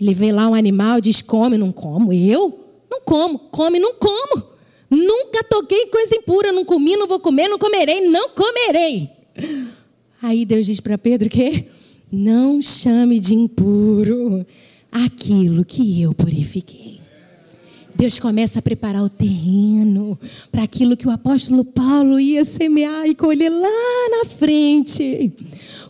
[0.00, 2.12] Ele vê lá um animal, diz: come, não como.
[2.12, 2.66] Eu?
[2.90, 3.38] Não como.
[3.38, 4.48] Come, não como.
[4.90, 9.10] Nunca toquei coisa impura, não comi, não vou comer, não comerei, não comerei.
[10.20, 11.66] Aí Deus diz para Pedro que
[12.10, 14.46] não chame de impuro
[14.92, 17.00] aquilo que eu purifiquei.
[17.94, 20.16] Deus começa a preparar o terreno
[20.52, 25.32] para aquilo que o apóstolo Paulo ia semear e colher lá na frente.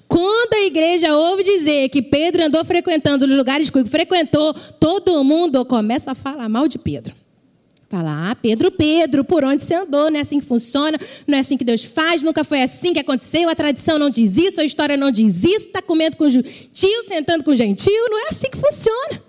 [0.09, 5.67] Quando a igreja ouve dizer que Pedro andou frequentando os lugares que frequentou, todo mundo
[5.67, 7.15] começa a falar mal de Pedro.
[7.89, 10.11] Fala, ah, Pedro, Pedro, por onde você andou?
[10.11, 12.99] Não é assim que funciona, não é assim que Deus faz, nunca foi assim que
[12.99, 17.05] aconteceu, a tradição não diz isso, a história não diz isso, está comendo com tio,
[17.07, 19.23] sentando com gentil, não é assim que funciona.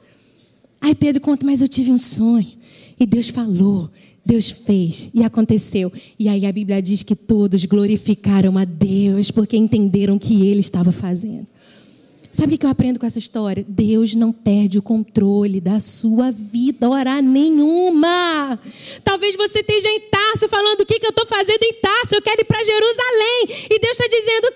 [0.81, 2.51] Aí Pedro conta, mas eu tive um sonho,
[2.99, 3.89] e Deus falou,
[4.25, 5.91] Deus fez, e aconteceu.
[6.19, 10.59] E aí a Bíblia diz que todos glorificaram a Deus, porque entenderam o que ele
[10.59, 11.47] estava fazendo.
[12.39, 13.65] Sabe o que eu aprendo com essa história?
[13.67, 18.57] Deus não perde o controle da sua vida, hora nenhuma.
[19.03, 22.15] Talvez você esteja em Tarso falando: o que, que eu estou fazendo em Tarso?
[22.15, 23.67] Eu quero ir para Jerusalém.
[23.69, 24.53] E Deus está dizendo: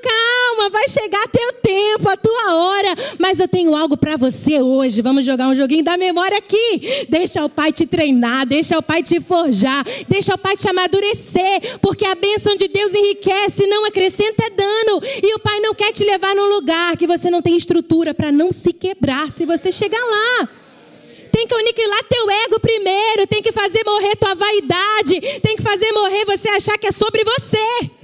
[0.93, 2.95] chegar teu tempo, a tua hora.
[3.17, 5.01] Mas eu tenho algo para você hoje.
[5.01, 7.05] Vamos jogar um joguinho da memória aqui.
[7.09, 11.79] Deixa o Pai te treinar, deixa o Pai te forjar, deixa o Pai te amadurecer.
[11.81, 15.01] Porque a bênção de Deus enriquece, não acrescenta dano.
[15.21, 18.31] E o Pai não quer te levar num lugar que você não tem estrutura para
[18.31, 20.49] não se quebrar se você chegar lá.
[21.31, 25.91] Tem que aniquilar teu ego primeiro, tem que fazer morrer tua vaidade, tem que fazer
[25.91, 28.02] morrer você achar que é sobre você.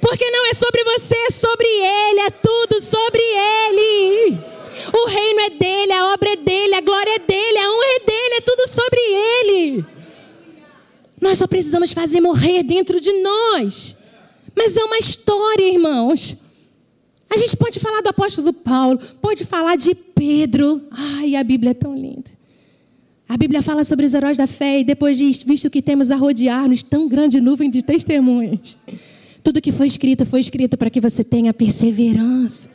[0.00, 4.38] Porque não é sobre você, é sobre Ele, é tudo sobre Ele.
[4.92, 8.06] O reino é dele, a obra é dele, a glória é dele, a honra é
[8.06, 9.84] dele, é tudo sobre Ele.
[11.20, 13.98] Nós só precisamos fazer morrer dentro de nós.
[14.54, 16.36] Mas é uma história, irmãos.
[17.30, 20.82] A gente pode falar do apóstolo Paulo, pode falar de Pedro.
[20.90, 22.30] Ai, a Bíblia é tão linda.
[23.28, 26.16] A Bíblia fala sobre os heróis da fé e depois diz: visto que temos a
[26.16, 28.78] rodear-nos tão grande nuvem de testemunhas.
[29.48, 32.68] Tudo que foi escrito foi escrito para que você tenha perseverança.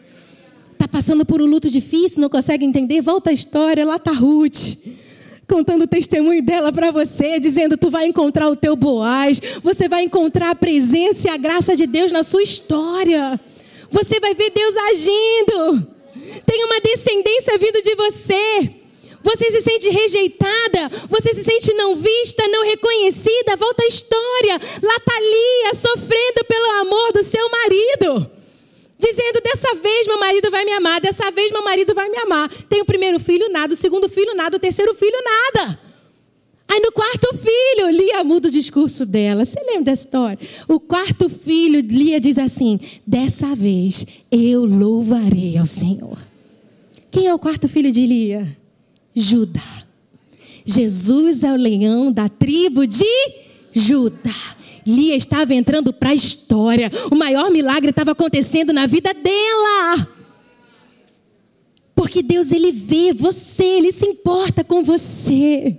[0.71, 2.99] Está passando por um luto difícil, não consegue entender?
[2.99, 4.79] Volta a história, lá está Ruth
[5.47, 10.01] contando o testemunho dela para você, dizendo: tu vai encontrar o teu Boaz, você vai
[10.01, 13.39] encontrar a presença e a graça de Deus na sua história.
[13.91, 15.87] Você vai ver Deus agindo.
[16.43, 18.82] Tem uma descendência vindo de você.
[19.23, 23.55] Você se sente rejeitada, você se sente não vista, não reconhecida.
[23.55, 24.59] Volta a história.
[24.81, 28.31] Lá está Lia sofrendo pelo amor do seu marido.
[28.99, 32.49] Dizendo: dessa vez meu marido vai me amar, dessa vez meu marido vai me amar.
[32.69, 33.73] Tem o primeiro filho, nada.
[33.73, 34.57] O segundo filho, nada.
[34.57, 35.79] O terceiro filho, nada.
[36.69, 39.45] Aí no quarto filho, Lia muda o discurso dela.
[39.45, 40.39] Você lembra dessa história?
[40.67, 46.17] O quarto filho, Lia diz assim: Dessa vez eu louvarei ao Senhor.
[47.11, 48.62] Quem é o quarto filho de Lia?
[49.15, 49.83] Judá.
[50.65, 53.05] Jesus é o leão da tribo de
[53.73, 54.55] Judá.
[54.85, 56.91] Lia estava entrando para a história.
[57.11, 60.07] O maior milagre estava acontecendo na vida dela.
[61.95, 65.77] Porque Deus ele vê você, ele se importa com você.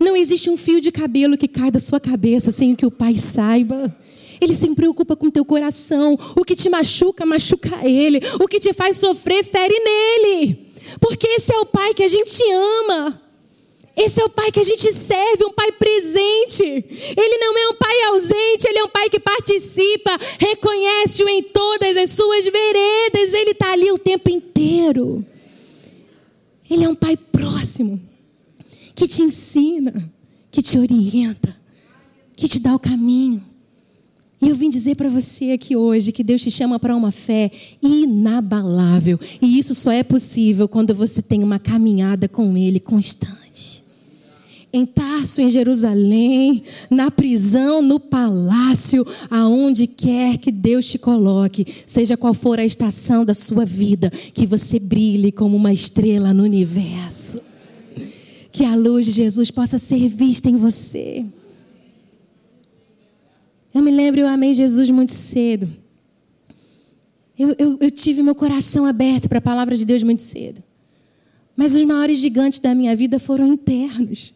[0.00, 3.16] Não existe um fio de cabelo que cai da sua cabeça sem que o Pai
[3.16, 3.94] saiba.
[4.40, 6.16] Ele se preocupa com teu coração.
[6.36, 8.20] O que te machuca, machuca ele.
[8.40, 10.67] O que te faz sofrer, fere nele.
[11.00, 13.22] Porque esse é o Pai que a gente ama.
[13.98, 16.62] Esse é o pai que a gente serve, um pai presente.
[16.62, 21.96] Ele não é um pai ausente, ele é um pai que participa, reconhece-o em todas
[21.96, 23.34] as suas veredas.
[23.34, 25.26] Ele está ali o tempo inteiro.
[26.70, 28.00] Ele é um pai próximo
[28.94, 30.12] que te ensina,
[30.48, 31.56] que te orienta,
[32.36, 33.44] que te dá o caminho.
[34.40, 37.50] E eu vim dizer para você aqui hoje que Deus te chama para uma fé
[37.82, 39.18] inabalável.
[39.42, 43.82] E isso só é possível quando você tem uma caminhada com Ele constante.
[44.72, 52.16] em Tarso, em Jerusalém, na prisão, no palácio, aonde quer que Deus te coloque, seja
[52.16, 57.40] qual for a estação da sua vida, que você brilhe como uma estrela no universo.
[58.52, 61.24] Que a luz de Jesus possa ser vista em você.
[63.74, 65.68] Eu me lembro, eu amei Jesus muito cedo.
[67.38, 70.62] Eu, eu, eu tive meu coração aberto para a palavra de Deus muito cedo.
[71.56, 74.34] Mas os maiores gigantes da minha vida foram internos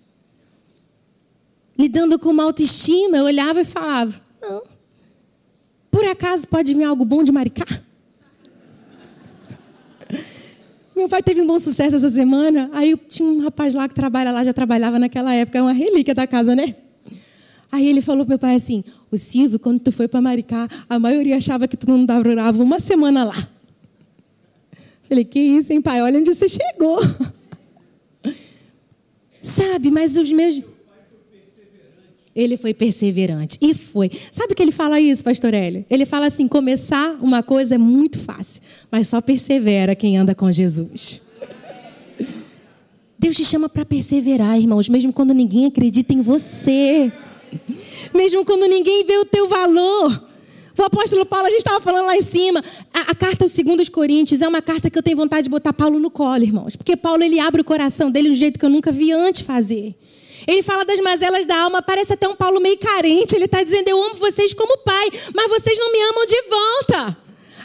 [1.78, 4.62] lidando com uma autoestima, eu olhava e falava: não.
[5.90, 7.66] Por acaso pode vir algo bom de Maricá?
[10.96, 12.70] Meu pai teve um bom sucesso essa semana.
[12.72, 16.14] Aí tinha um rapaz lá que trabalha lá, já trabalhava naquela época, é uma relíquia
[16.14, 16.76] da casa, né?
[17.72, 20.98] Aí ele falou pro meu pai assim: O Silvio, quando tu foi para Maricá, a
[20.98, 23.48] maioria achava que tu não durava uma semana lá.
[25.08, 26.02] Falei: Que isso, hein, pai?
[26.02, 27.00] Olha onde você chegou.
[29.40, 30.62] Sabe, mas os meus.
[32.34, 33.58] Ele foi perseverante.
[33.60, 34.10] E foi.
[34.30, 35.84] Sabe que ele fala isso, pastor Hélio?
[35.88, 38.60] Ele fala assim: começar uma coisa é muito fácil,
[38.90, 41.22] mas só persevera quem anda com Jesus.
[43.18, 47.10] Deus te chama para perseverar, irmãos, mesmo quando ninguém acredita em você.
[48.14, 50.22] Mesmo quando ninguém vê o teu valor.
[50.78, 53.88] O apóstolo Paulo, a gente estava falando lá em cima, a, a carta aos segundos
[53.88, 56.76] Coríntios é uma carta que eu tenho vontade de botar Paulo no colo, irmãos.
[56.76, 59.42] Porque Paulo, ele abre o coração dele de um jeito que eu nunca vi antes
[59.42, 59.94] fazer.
[60.46, 63.36] Ele fala das mazelas da alma, parece até um Paulo meio carente.
[63.36, 67.16] Ele está dizendo: Eu amo vocês como pai, mas vocês não me amam de volta.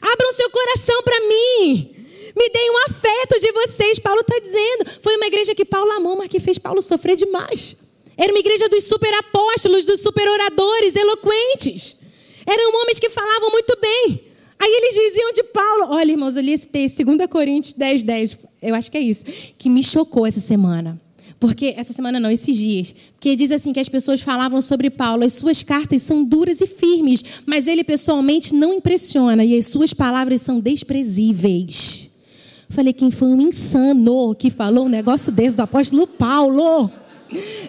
[0.02, 1.90] Abram seu coração para mim.
[2.36, 3.98] Me deem um afeto de vocês.
[4.00, 5.02] Paulo está dizendo.
[5.02, 7.78] Foi uma igreja que Paulo amou, mas que fez Paulo sofrer demais.
[8.18, 11.98] Era uma igreja dos super apóstolos, dos super oradores, eloquentes.
[12.46, 14.24] Eram homens que falavam muito bem.
[14.60, 18.38] Aí eles diziam de Paulo: Olha, irmãos, eu li esse texto, 2 Coríntios 10, 10.
[18.64, 19.26] Eu acho que é isso.
[19.58, 21.00] Que me chocou essa semana.
[21.40, 22.96] Porque essa semana não, esses dias.
[23.14, 26.66] Porque diz assim que as pessoas falavam sobre Paulo, as suas cartas são duras e
[26.66, 32.10] firmes, mas ele pessoalmente não impressiona e as suas palavras são desprezíveis.
[32.70, 36.92] Falei, quem foi um insano que falou um negócio desse do apóstolo Paulo?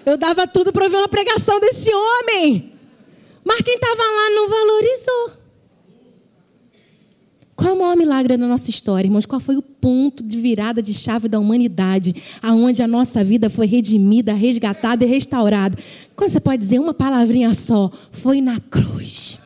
[0.04, 2.72] Eu dava tudo para ver uma pregação desse homem.
[3.44, 5.38] Mas quem estava lá não valorizou.
[7.58, 9.26] Qual é o maior milagre da nossa história, irmãos?
[9.26, 13.66] Qual foi o ponto de virada de chave da humanidade, aonde a nossa vida foi
[13.66, 15.76] redimida, resgatada e restaurada?
[16.14, 17.90] Como você pode dizer uma palavrinha só?
[18.12, 19.40] Foi na cruz.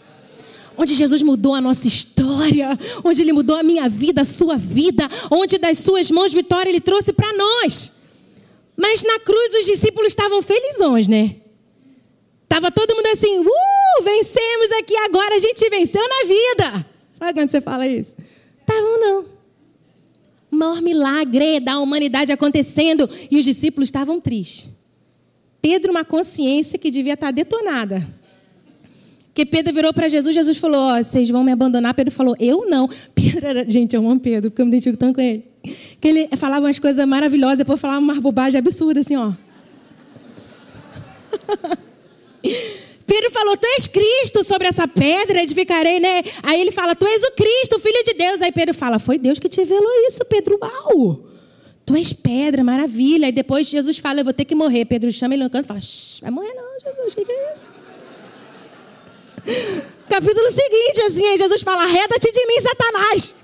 [0.76, 5.08] Onde Jesus mudou a nossa história, onde Ele mudou a minha vida, a sua vida,
[5.30, 8.01] onde das suas mãos vitória Ele trouxe para nós.
[8.76, 11.36] Mas na cruz os discípulos estavam felizões, né?
[12.48, 16.86] Tava todo mundo assim, uh, vencemos aqui agora, a gente venceu na vida.
[17.12, 18.14] Sabe quando você fala isso?
[18.60, 19.26] Estavam não.
[20.50, 24.68] O maior milagre da humanidade acontecendo e os discípulos estavam tristes.
[25.62, 28.06] Pedro, uma consciência que devia estar detonada.
[29.32, 31.94] Porque Pedro virou para Jesus, Jesus falou: Ó, oh, vocês vão me abandonar.
[31.94, 32.86] Pedro falou: Eu não.
[33.16, 35.42] Pedro era, gente, eu amo Pedro, porque eu me identifico tanto com ele.
[36.00, 39.32] Que ele falava umas coisas maravilhosas, depois falava umas bobagens absurdas, assim, ó.
[43.06, 46.22] Pedro falou: Tu és Cristo, sobre essa pedra edificarei, né?
[46.42, 48.42] Aí ele fala: Tu és o Cristo, filho de Deus.
[48.42, 50.58] Aí Pedro fala: Foi Deus que te revelou isso, Pedro.
[50.60, 51.24] Uau!
[51.86, 53.24] Tu és pedra, maravilha.
[53.26, 54.84] Aí depois Jesus fala: Eu vou ter que morrer.
[54.84, 55.80] Pedro chama ele no canto e fala:
[56.20, 57.81] Vai morrer não, Jesus, o que, que é isso?
[60.08, 63.34] Capítulo seguinte, assim, aí Jesus fala: Arreda-te de mim, Satanás.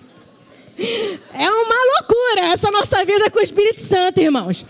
[1.34, 4.64] É uma loucura essa nossa vida com o Espírito Santo, irmãos.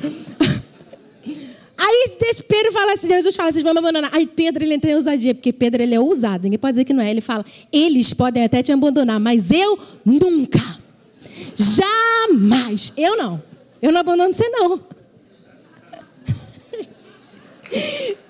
[1.77, 2.11] Aí
[2.49, 4.11] Pedro fala assim, Jesus fala, vocês vão me abandonar.
[4.13, 7.03] Aí Pedro ele tem ousadia, porque Pedro ele é ousado, ninguém pode dizer que não
[7.03, 7.11] é.
[7.11, 10.79] Ele fala, eles podem até te abandonar, mas eu nunca.
[11.55, 12.93] Jamais.
[12.97, 13.41] Eu não.
[13.81, 14.81] Eu não abandono você não.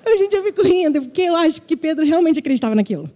[0.08, 3.08] Eu, gente, eu fico rindo, porque eu acho que Pedro realmente acreditava naquilo.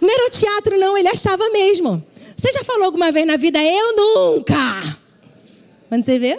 [0.00, 2.02] Não era o teatro, não, ele achava mesmo.
[2.36, 4.96] Você já falou alguma vez na vida, eu nunca?
[5.88, 6.38] Quando você vê?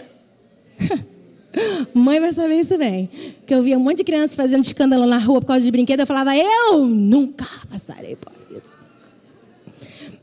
[1.94, 3.10] Mãe vai saber isso bem.
[3.40, 6.00] Porque eu via um monte de crianças fazendo escândalo na rua por causa de brinquedo.
[6.00, 8.72] Eu falava, eu nunca passarei por isso.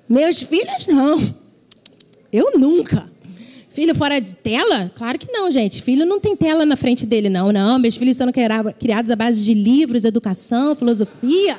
[0.09, 1.19] Meus filhos, não.
[2.33, 3.09] Eu nunca.
[3.79, 4.91] Filho fora de tela?
[4.97, 5.81] Claro que não, gente.
[5.81, 7.53] Filho não tem tela na frente dele, não.
[7.53, 8.27] Não, meus filhos são
[8.77, 11.55] criados à base de livros, educação, filosofia.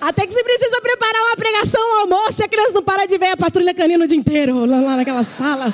[0.00, 3.16] Até que você precisa preparar uma pregação, um almoço, e a criança não para de
[3.18, 5.72] ver a patrulha canina o dia inteiro, lá, naquela sala.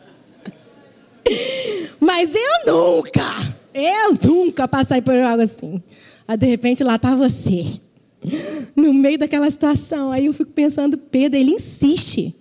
[2.00, 3.36] Mas eu nunca,
[3.74, 5.82] eu nunca passei por algo assim.
[6.26, 7.78] Aí de repente lá está você,
[8.74, 10.10] no meio daquela situação.
[10.12, 12.34] Aí eu fico pensando, Pedro, ele insiste.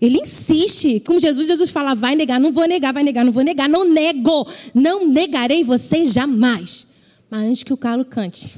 [0.00, 1.00] Ele insiste.
[1.00, 3.88] Como Jesus, Jesus fala: vai negar, não vou negar, vai negar, não vou negar, não
[3.88, 6.88] nego, não negarei você jamais.
[7.30, 8.56] Mas antes que o calo cante,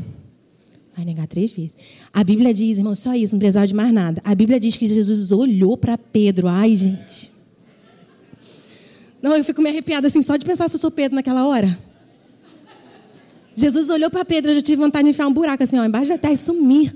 [0.97, 1.77] vai negar três vezes.
[2.13, 4.21] A Bíblia diz, irmão, só isso, não precisava de mais nada.
[4.25, 6.49] A Bíblia diz que Jesus olhou para Pedro.
[6.49, 7.31] Ai, gente.
[9.23, 11.79] Não, eu fico me arrepiada assim só de pensar se eu sou Pedro naquela hora.
[13.57, 16.19] Jesus olhou para Pedro, eu tive vontade de enfiar um buraco assim, ó, embaixo da
[16.19, 16.95] terra e sumir.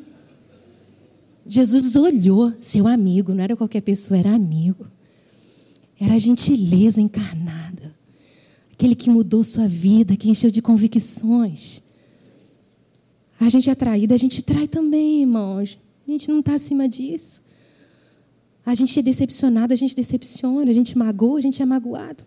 [1.46, 4.86] Jesus olhou, seu amigo, não era qualquer pessoa, era amigo.
[5.98, 7.94] Era a gentileza encarnada.
[8.72, 11.82] Aquele que mudou sua vida, que encheu de convicções.
[13.40, 15.78] A gente é traída, a gente trai também, irmãos.
[16.06, 17.42] A gente não está acima disso.
[18.64, 22.22] A gente é decepcionado, a gente decepciona, a gente magoa, a gente é magoado.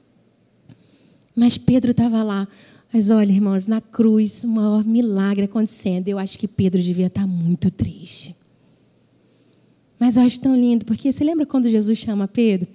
[1.36, 2.48] Mas Pedro estava lá.
[2.94, 6.08] Mas olha, irmãos, na cruz, o maior milagre acontecendo.
[6.08, 8.36] Eu acho que Pedro devia estar muito triste.
[10.00, 12.70] Mas eu acho tão lindo, porque você lembra quando Jesus chama Pedro?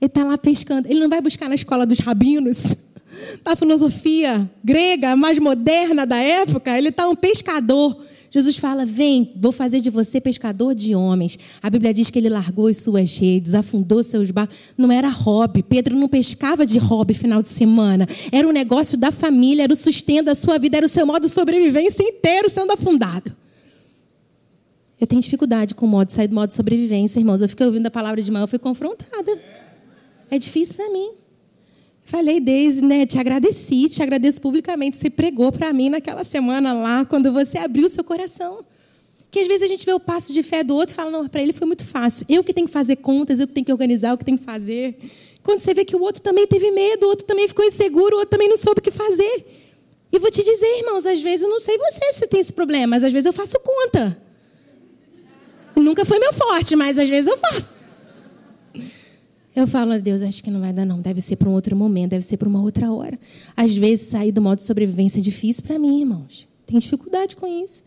[0.00, 0.88] Ele está lá pescando.
[0.88, 2.74] Ele não vai buscar na escola dos rabinos,
[3.44, 6.78] da filosofia grega mais moderna da época.
[6.78, 8.02] Ele está um pescador.
[8.30, 11.38] Jesus fala: Vem, vou fazer de você pescador de homens.
[11.60, 14.56] A Bíblia diz que ele largou as suas redes, afundou seus barcos.
[14.78, 15.62] Não era hobby.
[15.62, 18.06] Pedro não pescava de hobby final de semana.
[18.30, 21.26] Era um negócio da família, era o sustento da sua vida, era o seu modo
[21.26, 23.34] de sobrevivência inteiro sendo afundado.
[25.00, 27.40] Eu tenho dificuldade com o modo, sair do modo de sobrevivência, irmãos.
[27.40, 29.40] Eu fiquei ouvindo a palavra de manhã, eu fui confrontada.
[30.30, 31.10] É difícil para mim.
[32.10, 34.96] Falei, Deise, né, te agradeci, te agradeço publicamente.
[34.96, 38.64] Você pregou para mim naquela semana lá, quando você abriu o seu coração.
[39.30, 41.28] Que às vezes a gente vê o passo de fé do outro e fala, não,
[41.28, 42.26] para ele foi muito fácil.
[42.28, 44.44] Eu que tenho que fazer contas, eu que tenho que organizar, eu que tenho que
[44.44, 44.98] fazer.
[45.40, 48.18] Quando você vê que o outro também teve medo, o outro também ficou inseguro, o
[48.18, 49.46] outro também não soube o que fazer.
[50.12, 52.88] E vou te dizer, irmãos, às vezes eu não sei você se tem esse problema,
[52.88, 54.20] mas às vezes eu faço conta.
[55.76, 57.79] Nunca foi meu forte, mas às vezes eu faço.
[59.54, 61.00] Eu falo, a Deus, acho que não vai dar, não.
[61.00, 63.18] Deve ser para um outro momento, deve ser para uma outra hora.
[63.56, 66.46] Às vezes, sair do modo de sobrevivência é difícil para mim, irmãos.
[66.66, 67.84] Tenho dificuldade com isso.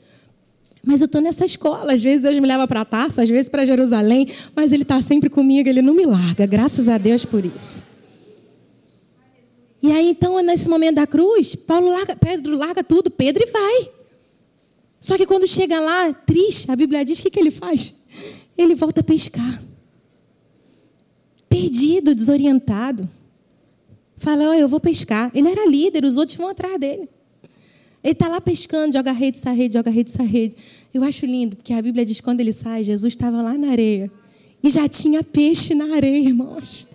[0.85, 1.93] Mas eu estou nessa escola.
[1.93, 5.01] Às vezes, Deus me leva para a taça, às vezes para Jerusalém, mas Ele está
[5.01, 6.45] sempre comigo, Ele não me larga.
[6.45, 7.83] Graças a Deus por isso.
[9.81, 13.89] E aí, então, nesse momento da cruz, Paulo larga, Pedro larga tudo, Pedro e vai.
[14.99, 17.93] Só que quando chega lá, triste, a Bíblia diz o que, que ele faz?
[18.57, 19.61] Ele volta a pescar.
[21.53, 23.07] Perdido, desorientado.
[24.17, 25.29] Fala, oh, eu vou pescar.
[25.35, 27.07] Ele era líder, os outros vão atrás dele.
[28.03, 30.55] Ele está lá pescando, joga rede, sai rede, joga rede, sai rede.
[30.91, 33.69] Eu acho lindo, porque a Bíblia diz que quando ele sai, Jesus estava lá na
[33.69, 34.11] areia.
[34.63, 36.87] E já tinha peixe na areia, irmãos.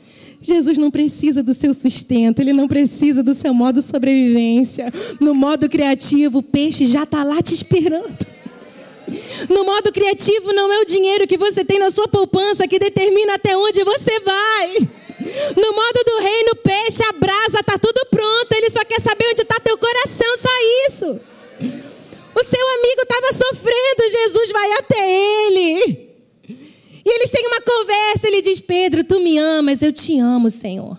[0.43, 4.93] Jesus não precisa do seu sustento, ele não precisa do seu modo de sobrevivência.
[5.21, 8.27] No modo criativo, o peixe já está lá te esperando.
[9.49, 13.35] No modo criativo, não é o dinheiro que você tem na sua poupança que determina
[13.35, 14.89] até onde você vai.
[15.57, 18.53] No modo do reino, peixe, a brasa, está tudo pronto.
[18.53, 20.51] Ele só quer saber onde está teu coração, só
[20.89, 21.21] isso.
[22.35, 26.09] O seu amigo estava sofrendo, Jesus vai até ele.
[27.05, 30.99] E eles têm uma conversa, ele diz: Pedro, tu me amas, eu te amo, Senhor.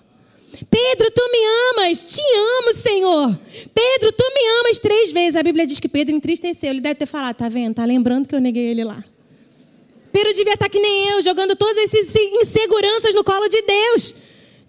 [0.69, 3.39] Pedro, tu me amas, te amo, Senhor.
[3.73, 5.35] Pedro, tu me amas três vezes.
[5.35, 6.69] A Bíblia diz que Pedro entristeceu.
[6.69, 7.75] Ele deve ter falado, tá vendo?
[7.75, 9.03] Tá lembrando que eu neguei ele lá.
[10.11, 14.15] Pedro devia estar que nem eu, jogando todas essas inseguranças no colo de Deus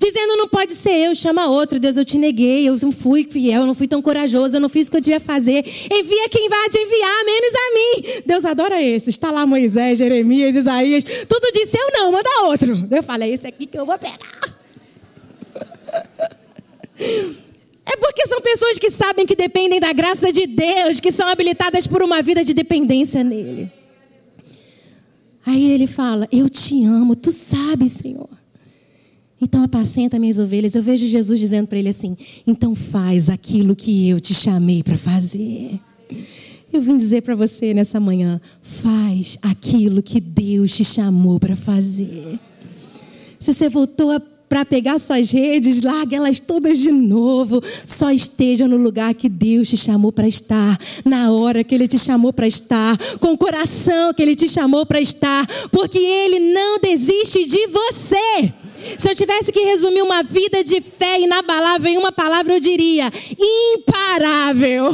[0.00, 1.78] dizendo não pode ser eu, chama outro.
[1.78, 4.68] Deus, eu te neguei, eu não fui fiel, eu não fui tão corajoso, eu não
[4.68, 5.58] fiz o que eu devia fazer.
[5.58, 8.22] Envia quem vai te enviar, menos a mim.
[8.24, 9.10] Deus adora esse.
[9.10, 11.04] Está lá Moisés, Jeremias, Isaías.
[11.28, 12.88] Tudo disse eu não, manda outro.
[12.90, 14.59] Eu falei, esse aqui que eu vou pegar.
[17.86, 21.86] É porque são pessoas que sabem que dependem da graça de Deus, que são habilitadas
[21.86, 23.70] por uma vida de dependência nele.
[25.44, 28.28] Aí ele fala: Eu te amo, tu sabes, Senhor.
[29.40, 30.74] Então apacenta minhas ovelhas.
[30.74, 32.16] Eu vejo Jesus dizendo para ele assim:
[32.46, 35.80] então faz aquilo que eu te chamei para fazer.
[36.72, 42.38] Eu vim dizer para você nessa manhã: faz aquilo que Deus te chamou para fazer.
[43.38, 44.10] Se você voltou
[44.50, 47.62] para pegar suas redes, largue elas todas de novo.
[47.86, 51.96] Só esteja no lugar que Deus te chamou para estar, na hora que Ele te
[51.96, 56.80] chamou para estar, com o coração que Ele te chamou para estar, porque Ele não
[56.80, 58.52] desiste de você.
[58.98, 63.10] Se eu tivesse que resumir uma vida de fé inabalável em uma palavra, eu diria:
[63.38, 64.90] imparável.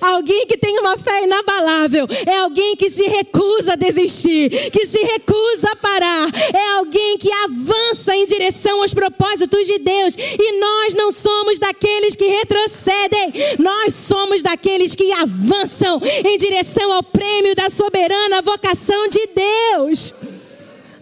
[0.00, 4.98] Alguém que tem uma fé inabalável é alguém que se recusa a desistir, que se
[4.98, 10.16] recusa a parar, é alguém que avança em direção aos propósitos de Deus.
[10.16, 17.02] E nós não somos daqueles que retrocedem, nós somos daqueles que avançam em direção ao
[17.02, 20.14] prêmio da soberana vocação de Deus.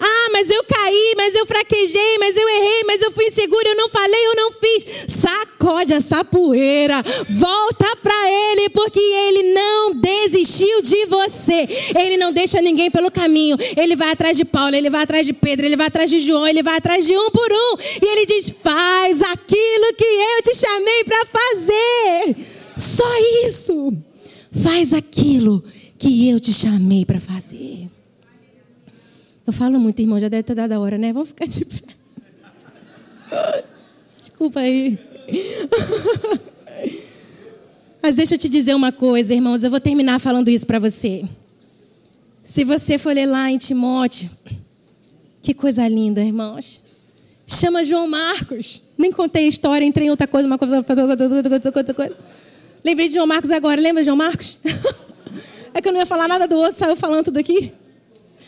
[0.05, 3.77] Ah, mas eu caí, mas eu fraquejei, mas eu errei, mas eu fui inseguro, eu
[3.77, 4.87] não falei, eu não fiz.
[5.07, 7.01] Sacode essa poeira,
[7.31, 11.69] volta para Ele, porque Ele não desistiu de você.
[11.97, 13.57] Ele não deixa ninguém pelo caminho.
[13.77, 16.49] Ele vai atrás de Paulo, ele vai atrás de Pedro, ele vai atrás de João,
[16.49, 17.77] ele vai atrás de um por um.
[18.03, 22.37] E ele diz: faz aquilo que eu te chamei para fazer.
[22.77, 23.07] Só
[23.47, 23.93] isso.
[24.51, 25.63] Faz aquilo
[25.97, 27.92] que eu te chamei para fazer.
[29.47, 31.13] Eu falo muito, irmão, já deve ter dado a hora, né?
[31.13, 31.81] Vamos ficar de pé.
[34.19, 34.99] Desculpa aí.
[38.03, 41.25] Mas deixa eu te dizer uma coisa, irmãos, eu vou terminar falando isso para você.
[42.45, 44.31] Se você for ler lá em Timóteo,
[45.41, 46.81] que coisa linda, irmãos.
[47.47, 48.83] Chama João Marcos.
[48.97, 52.17] Nem contei a história, entrei em outra coisa, uma coisa, outra coisa.
[52.85, 53.81] Lembrei de João Marcos agora.
[53.81, 54.61] Lembra João Marcos?
[55.75, 57.73] É que eu não ia falar nada do outro, saiu falando tudo aqui.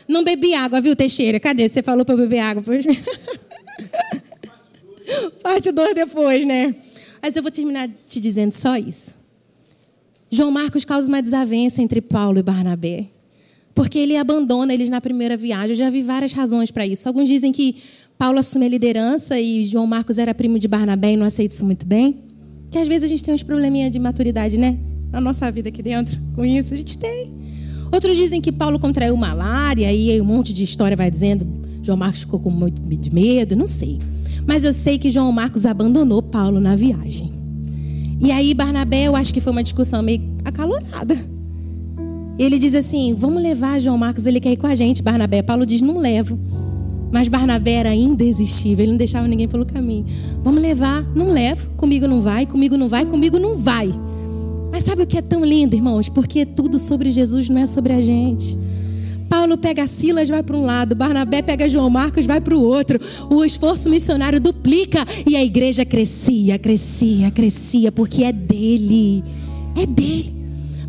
[0.08, 1.40] Não bebi água, viu, Teixeira?
[1.40, 1.68] Cadê?
[1.68, 2.62] Você falou para eu beber água.
[5.42, 6.74] Parte 2 depois, né?
[7.22, 9.14] Mas eu vou terminar te dizendo só isso.
[10.30, 13.06] João Marcos causa uma desavença entre Paulo e Barnabé.
[13.74, 15.70] Porque ele abandona eles na primeira viagem.
[15.70, 17.08] Eu já vi várias razões para isso.
[17.08, 17.76] Alguns dizem que
[18.18, 21.64] Paulo assume a liderança e João Marcos era primo de Barnabé e não aceita isso
[21.64, 22.22] muito bem.
[22.70, 24.78] Que às vezes a gente tem uns probleminha de maturidade, né?
[25.10, 26.20] Na nossa vida aqui dentro.
[26.34, 27.32] Com isso, a gente tem.
[27.94, 31.46] Outros dizem que Paulo contraiu malária e aí um monte de história vai dizendo
[31.80, 32.82] João Marcos ficou com muito
[33.14, 34.00] medo, não sei.
[34.44, 37.32] Mas eu sei que João Marcos abandonou Paulo na viagem.
[38.20, 41.16] E aí Barnabé, eu acho que foi uma discussão meio acalorada.
[42.36, 45.00] Ele diz assim: "Vamos levar João Marcos, ele quer ir com a gente".
[45.00, 46.36] Barnabé, Paulo diz: "Não levo".
[47.12, 50.04] Mas Barnabé era indesistível, ele não deixava ninguém pelo caminho.
[50.42, 53.88] Vamos levar, não levo, comigo não vai, comigo não vai, comigo não vai.
[54.74, 56.08] Mas sabe o que é tão lindo, irmãos?
[56.08, 58.58] Porque tudo sobre Jesus não é sobre a gente.
[59.28, 63.00] Paulo pega Silas, vai para um lado, Barnabé pega João Marcos, vai para o outro.
[63.30, 69.22] O esforço missionário duplica e a igreja crescia, crescia, crescia, porque é dele.
[69.80, 70.34] É dele.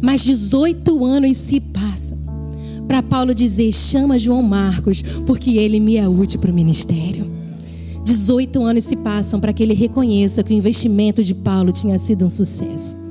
[0.02, 2.18] Mas 18 anos se passam
[2.88, 7.32] para Paulo dizer: chama João Marcos, porque ele me é útil para o ministério.
[8.04, 12.26] 18 anos se passam para que ele reconheça que o investimento de Paulo tinha sido
[12.26, 13.05] um sucesso.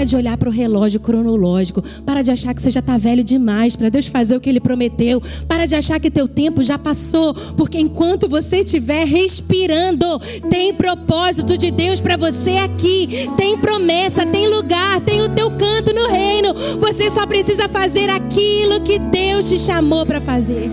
[0.00, 1.84] Para de olhar para o relógio cronológico.
[2.06, 4.58] Para de achar que você já está velho demais para Deus fazer o que Ele
[4.58, 5.22] prometeu.
[5.46, 7.34] Para de achar que teu tempo já passou.
[7.34, 10.06] Porque enquanto você estiver respirando,
[10.48, 13.28] tem propósito de Deus para você aqui.
[13.36, 16.54] Tem promessa, tem lugar, tem o teu canto no reino.
[16.78, 20.72] Você só precisa fazer aquilo que Deus te chamou para fazer.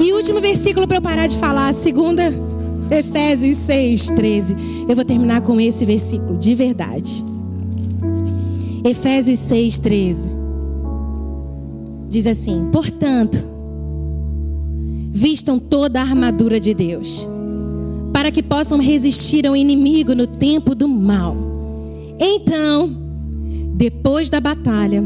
[0.00, 2.32] E último versículo para eu parar de falar, segunda
[2.90, 4.56] Efésios 6, 13.
[4.88, 7.33] Eu vou terminar com esse versículo, de verdade.
[8.86, 10.30] Efésios 6, 13.
[12.06, 13.38] Diz assim: Portanto,
[15.10, 17.26] vistam toda a armadura de Deus,
[18.12, 21.34] para que possam resistir ao inimigo no tempo do mal.
[22.20, 22.94] Então,
[23.74, 25.02] depois da batalha,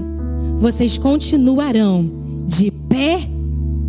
[0.58, 2.10] vocês continuarão
[2.48, 3.20] de pé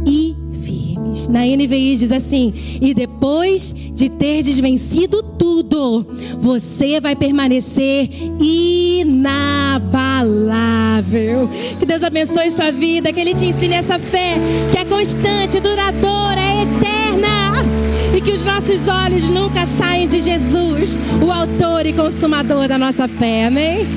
[0.06, 1.28] e firmes.
[1.28, 6.06] Na NVI diz assim: E depois de ter desvencido tudo,
[6.38, 8.10] você vai permanecer
[8.40, 9.50] inabalável.
[11.80, 14.36] Que Deus abençoe sua vida, que Ele te ensine essa fé
[14.72, 17.56] que é constante, duradoura, é eterna.
[18.16, 23.08] E que os nossos olhos nunca saem de Jesus, o autor e consumador da nossa
[23.08, 23.46] fé.
[23.46, 23.88] Amém?